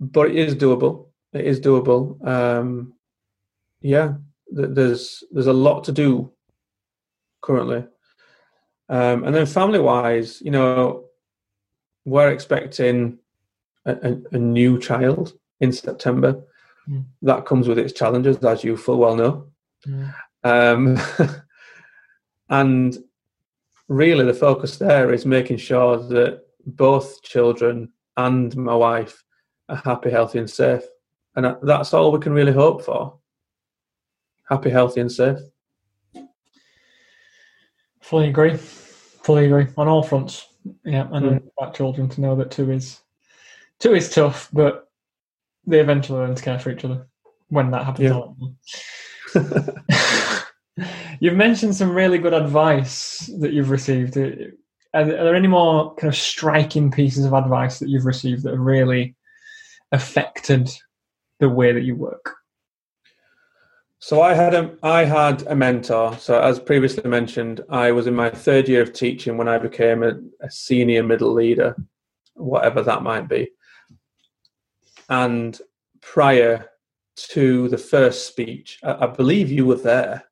[0.00, 1.06] but it is doable.
[1.32, 2.24] It is doable.
[2.26, 2.94] Um,
[3.80, 4.14] yeah,
[4.50, 6.32] there's there's a lot to do
[7.40, 7.84] currently.
[8.88, 11.04] Um, and then family wise, you know,
[12.04, 13.18] we're expecting
[13.84, 16.42] a, a, a new child in September.
[16.88, 17.04] Mm.
[17.22, 19.46] That comes with its challenges, as you full well know.
[19.86, 20.14] Mm.
[20.44, 20.98] Um,
[22.48, 22.98] and
[23.88, 29.22] really, the focus there is making sure that both children and my wife
[29.68, 30.82] are happy, healthy, and safe.
[31.34, 33.18] And that's all we can really hope for
[34.48, 35.38] happy, healthy, and safe.
[38.12, 38.58] Fully agree.
[38.58, 40.46] Fully agree on all fronts.
[40.84, 41.50] Yeah, and mm.
[41.56, 43.00] about children to know that two is
[43.78, 44.90] two is tough, but
[45.66, 47.06] they eventually learn to care for each other
[47.48, 48.44] when that happens.
[49.34, 50.84] Yeah.
[51.20, 54.18] you've mentioned some really good advice that you've received.
[54.18, 54.52] Are,
[54.92, 58.60] are there any more kind of striking pieces of advice that you've received that have
[58.60, 59.16] really
[59.90, 60.68] affected
[61.40, 62.36] the way that you work?
[64.02, 66.18] So I had a I had a mentor.
[66.18, 70.02] So as previously mentioned, I was in my third year of teaching when I became
[70.02, 71.76] a, a senior middle leader,
[72.34, 73.50] whatever that might be.
[75.08, 75.56] And
[76.00, 76.68] prior
[77.30, 80.24] to the first speech, I, I believe you were there.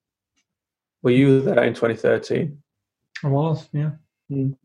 [1.04, 2.60] Were you there in 2013?
[3.22, 3.92] I was, yeah.
[4.32, 4.56] Mm.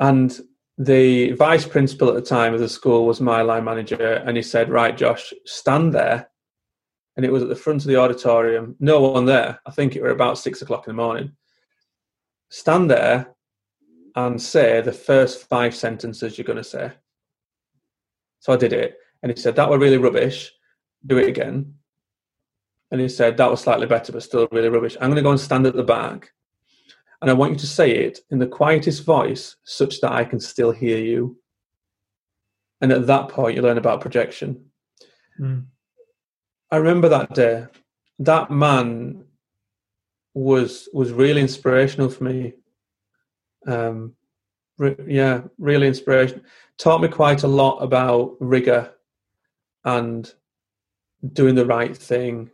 [0.00, 0.38] And
[0.76, 4.42] the vice principal at the time of the school was my line manager, and he
[4.42, 6.28] said, "Right, Josh, stand there
[7.16, 8.76] and it was at the front of the auditorium.
[8.78, 9.60] No one there.
[9.66, 11.32] I think it were about six o'clock in the morning.
[12.50, 13.34] Stand there
[14.14, 16.92] and say the first five sentences you're going to say.
[18.40, 20.52] So I did it, and he said that were really rubbish.
[21.06, 21.74] Do it again.
[22.90, 24.96] And he said that was slightly better, but still really rubbish.
[25.00, 26.30] I'm going to go and stand at the back,
[27.20, 30.38] and I want you to say it in the quietest voice, such that I can
[30.38, 31.38] still hear you.
[32.80, 34.66] And at that point, you learn about projection.
[35.40, 35.64] Mm.
[36.70, 37.66] I remember that day.
[38.18, 39.24] That man
[40.34, 42.54] was was really inspirational for me.
[43.66, 44.14] Um,
[44.78, 46.44] re- yeah, really inspirational.
[46.78, 48.92] Taught me quite a lot about rigor
[49.84, 50.30] and
[51.32, 52.50] doing the right thing.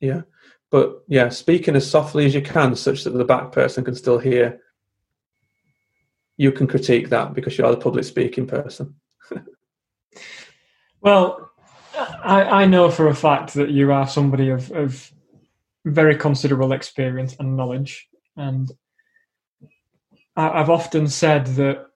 [0.00, 0.22] Yeah,
[0.70, 4.18] but yeah, speaking as softly as you can, such that the back person can still
[4.18, 4.60] hear.
[6.36, 8.94] You can critique that because you're the public speaking person.
[11.02, 11.49] well,
[12.00, 15.10] I, I know for a fact that you are somebody of, of
[15.84, 18.70] very considerable experience and knowledge, and
[20.36, 21.86] I, I've often said that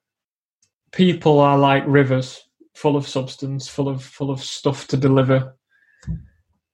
[0.91, 2.41] people are like rivers,
[2.75, 5.55] full of substance, full of full of stuff to deliver,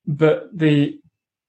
[0.05, 0.99] but the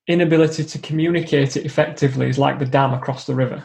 [0.06, 3.64] inability to communicate it effectively is like the dam across the river.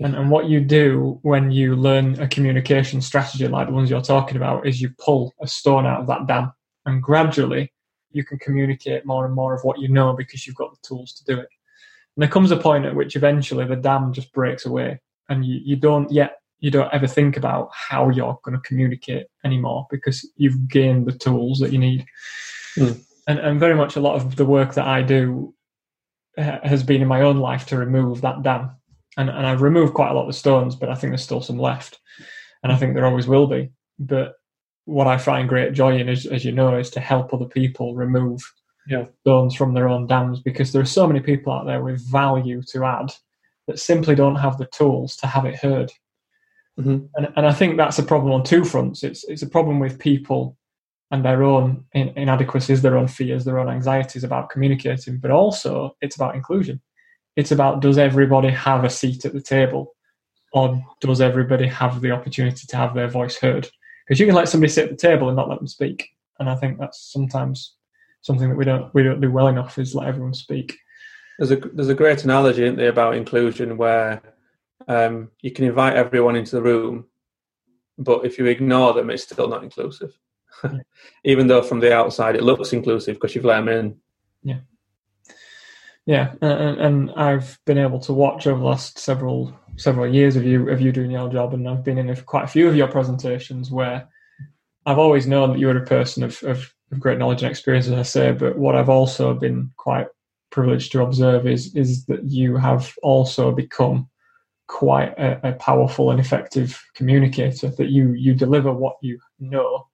[0.00, 4.02] And, and what you do when you learn a communication strategy like the ones you're
[4.02, 6.52] talking about is you pull a stone out of that dam
[6.86, 7.72] and gradually
[8.12, 11.12] you can communicate more and more of what you know because you've got the tools
[11.12, 11.48] to do it.
[12.16, 15.60] And there comes a point at which eventually the dam just breaks away and you,
[15.62, 20.26] you don't yet you don't ever think about how you're going to communicate anymore because
[20.36, 22.06] you've gained the tools that you need.
[22.78, 23.04] Mm.
[23.28, 25.54] And, and very much a lot of the work that I do
[26.38, 28.70] has been in my own life to remove that dam
[29.16, 31.58] and, and I've removed quite a lot of stones, but I think there's still some
[31.58, 31.98] left,
[32.62, 33.70] and I think there always will be.
[33.98, 34.34] But
[34.86, 37.94] what I find great joy in, as, as you know, is to help other people
[37.94, 38.40] remove
[38.86, 39.04] yeah.
[39.20, 42.62] stones from their own dams because there are so many people out there with value
[42.68, 43.12] to add
[43.66, 45.92] that simply don't have the tools to have it heard.
[46.78, 47.06] Mm-hmm.
[47.16, 49.02] And, and I think that's a problem on two fronts.
[49.02, 50.56] It's it's a problem with people
[51.10, 56.16] and their own inadequacies, their own fears, their own anxieties about communicating, but also it's
[56.16, 56.80] about inclusion.
[57.36, 59.94] It's about does everybody have a seat at the table,
[60.52, 63.68] or does everybody have the opportunity to have their voice heard?
[64.06, 66.48] Because you can let somebody sit at the table and not let them speak, and
[66.48, 67.74] I think that's sometimes
[68.20, 70.76] something that we don't we don't do well enough is let everyone speak.
[71.38, 74.22] There's a there's a great analogy, isn't there, about inclusion where
[74.88, 77.06] um, you can invite everyone into the room,
[77.98, 80.16] but if you ignore them, it's still not inclusive.
[81.24, 83.96] Even though from the outside it looks inclusive because you've let them in.
[84.42, 84.60] Yeah
[86.06, 90.44] yeah, and, and, I've been able to watch over the last several several years of
[90.44, 92.88] you of you doing your job, and I've been in quite a few of your
[92.88, 94.08] presentations where
[94.86, 97.86] I've always known that you were a person of, of, of great knowledge and experience,
[97.86, 98.32] as I say.
[98.32, 100.06] But what I've also been quite
[100.50, 104.08] privileged to observe is is that you have also become
[104.68, 107.68] quite a, a powerful and effective communicator.
[107.68, 109.86] That you you deliver what you know,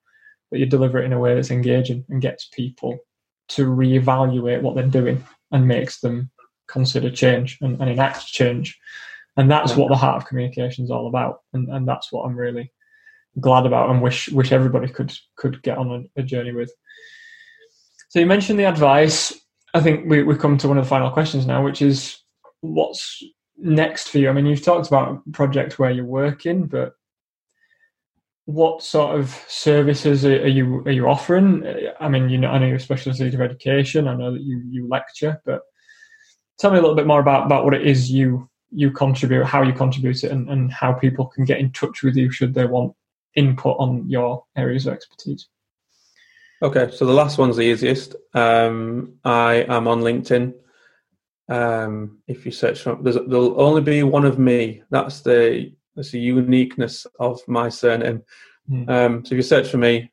[0.51, 2.99] but you deliver it in a way that's engaging and gets people
[3.49, 6.31] to reevaluate what they're doing and makes them
[6.69, 8.79] consider change and, and enact change.
[9.37, 11.41] And that's what the heart of communication is all about.
[11.53, 12.71] And, and that's what I'm really
[13.41, 16.71] glad about and wish wish everybody could could get on a, a journey with.
[18.11, 19.33] So you mentioned the advice.
[19.73, 22.19] I think we, we come to one of the final questions now, which is
[22.61, 23.23] what's
[23.57, 24.29] next for you?
[24.29, 26.93] I mean, you've talked about a project where you're working, but
[28.45, 31.65] what sort of services are, you are you offering?
[32.01, 34.09] I mean, you know, I know you're a specialist of education.
[34.09, 35.63] I know that you you lecture, but
[36.59, 39.63] tell me a little bit more about about what it is you you contribute, how
[39.63, 42.67] you contribute it, and, and how people can get in touch with you should they
[42.67, 42.95] want
[43.35, 45.49] input on your areas of expertise.
[46.63, 48.15] Okay, so the last one's the easiest.
[48.35, 50.55] Um, I am on LinkedIn.
[51.49, 54.83] Um, if you search for, there'll only be one of me.
[54.91, 58.23] That's the that's the uniqueness of my surname.
[58.71, 58.89] Mm.
[58.89, 60.11] Um, so if you search for me,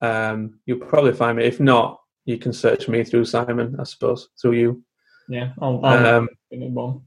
[0.00, 1.44] um, you'll probably find me.
[1.44, 4.84] If not, you can search me through Simon, I suppose, through you.
[5.28, 6.28] Yeah, I'll, I'll um,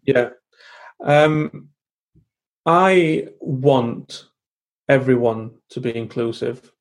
[0.03, 0.29] yeah.
[1.03, 1.69] Um,
[2.65, 4.25] I want
[4.89, 6.71] everyone to be inclusive,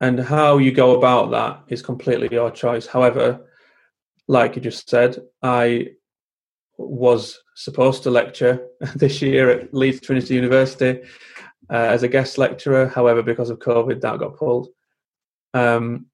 [0.00, 2.86] and how you go about that is completely your choice.
[2.86, 3.48] However,
[4.28, 5.88] like you just said, I
[6.78, 8.66] was supposed to lecture
[8.96, 11.02] this year at Leeds Trinity University
[11.70, 12.88] uh, as a guest lecturer.
[12.88, 14.68] However, because of COVID, that got pulled.
[15.54, 16.06] Um,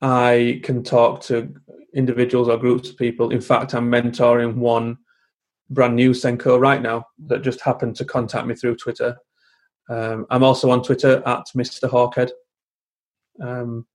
[0.00, 1.54] I can talk to
[1.94, 3.30] individuals or groups of people.
[3.30, 4.98] In fact, I'm mentoring one
[5.72, 9.16] brand new SENCO right now that just happened to contact me through Twitter.
[9.88, 11.88] Um, I'm also on Twitter at Mr.
[11.88, 12.30] Hawkhead.
[13.40, 13.86] Um,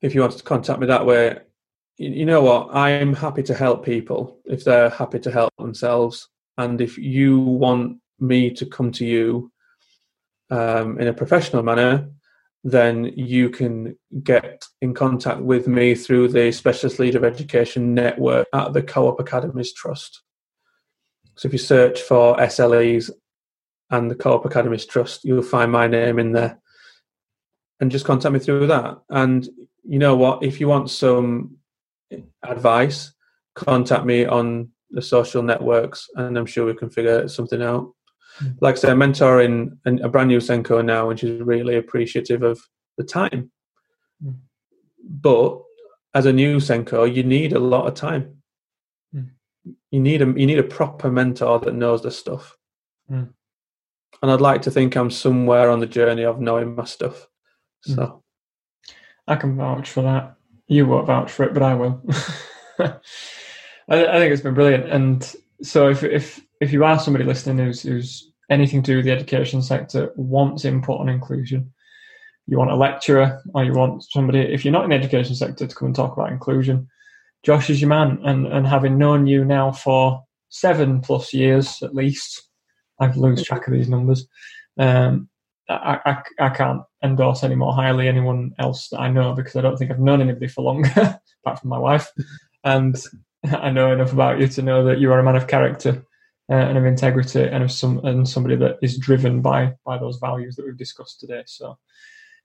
[0.00, 1.38] if you want to contact me that way,
[1.96, 2.74] you know what?
[2.74, 6.28] I'm happy to help people if they're happy to help themselves.
[6.58, 9.52] And if you want me to come to you
[10.50, 12.08] um, in a professional manner,
[12.64, 18.46] then you can get in contact with me through the Specialist Leader of Education Network
[18.52, 20.22] at the Co op Academies Trust.
[21.42, 23.10] So if you search for SLEs
[23.90, 26.60] and the Co op Academies Trust, you'll find my name in there.
[27.80, 28.98] And just contact me through that.
[29.10, 29.48] And
[29.82, 30.44] you know what?
[30.44, 31.56] If you want some
[32.44, 33.12] advice,
[33.56, 37.92] contact me on the social networks, and I'm sure we can figure something out.
[38.40, 38.58] Mm.
[38.60, 42.60] Like I said, I'm mentoring a brand new SENCO now, and she's really appreciative of
[42.98, 43.50] the time.
[44.24, 44.36] Mm.
[45.02, 45.60] But
[46.14, 48.41] as a new SENCO, you need a lot of time.
[49.92, 52.56] You need a you need a proper mentor that knows this stuff.
[53.08, 53.32] Mm.
[54.20, 57.28] And I'd like to think I'm somewhere on the journey of knowing my stuff.
[57.88, 57.94] Mm.
[57.94, 58.22] So
[59.28, 60.36] I can vouch for that
[60.72, 62.02] you won't vouch for it, but I will.
[62.78, 62.96] I,
[63.88, 64.88] I, think it's been brilliant.
[64.90, 69.04] And so if if if you are somebody listening who's who's anything to do with
[69.04, 71.72] the education sector wants input on inclusion.
[72.46, 75.66] You want a lecturer or you want somebody, if you're not in the education sector,
[75.66, 76.88] to come and talk about inclusion.
[77.42, 81.94] Josh is your man, and, and having known you now for seven plus years at
[81.94, 82.48] least,
[83.00, 84.28] I've lose track of these numbers.
[84.78, 85.28] Um,
[85.68, 89.60] I, I, I, can't endorse any more highly anyone else that I know because I
[89.60, 90.90] don't think I've known anybody for longer,
[91.44, 92.10] apart from my wife.
[92.64, 92.96] And
[93.44, 96.04] I know enough about you to know that you are a man of character
[96.50, 100.18] uh, and of integrity and of some and somebody that is driven by by those
[100.18, 101.42] values that we've discussed today.
[101.46, 101.78] So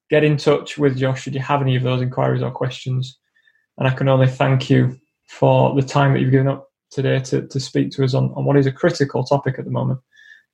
[0.10, 3.20] get in touch with Josh should you have any of those inquiries or questions.
[3.78, 7.48] And I can only thank you for the time that you've given up today to,
[7.48, 10.00] to speak to us on, on what is a critical topic at the moment.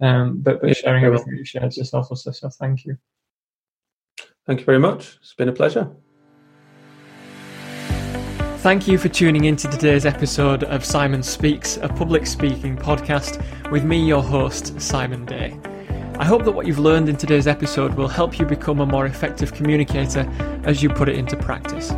[0.01, 2.23] Um, but, but sharing everything you shared is selfless.
[2.23, 2.97] So thank you.
[4.45, 5.17] Thank you very much.
[5.21, 5.89] It's been a pleasure.
[8.57, 13.43] Thank you for tuning in to today's episode of Simon Speaks, a public speaking podcast
[13.69, 15.59] with me, your host, Simon Day.
[16.17, 19.05] I hope that what you've learned in today's episode will help you become a more
[19.05, 20.29] effective communicator
[20.63, 21.91] as you put it into practice.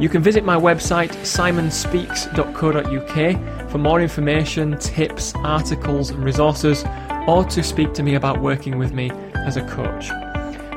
[0.00, 6.84] You can visit my website, simonspeaks.co.uk, for more information, tips, articles, and resources,
[7.26, 10.10] or to speak to me about working with me as a coach.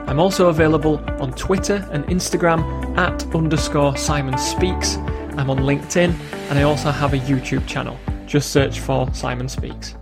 [0.08, 4.98] I'm also available on Twitter and Instagram at underscore Simon Speaks.
[5.38, 6.14] I'm on LinkedIn
[6.50, 7.98] and I also have a YouTube channel.
[8.26, 9.96] Just search for Simon Speaks.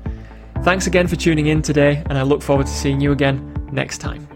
[0.63, 3.99] Thanks again for tuning in today, and I look forward to seeing you again next
[3.99, 4.28] time.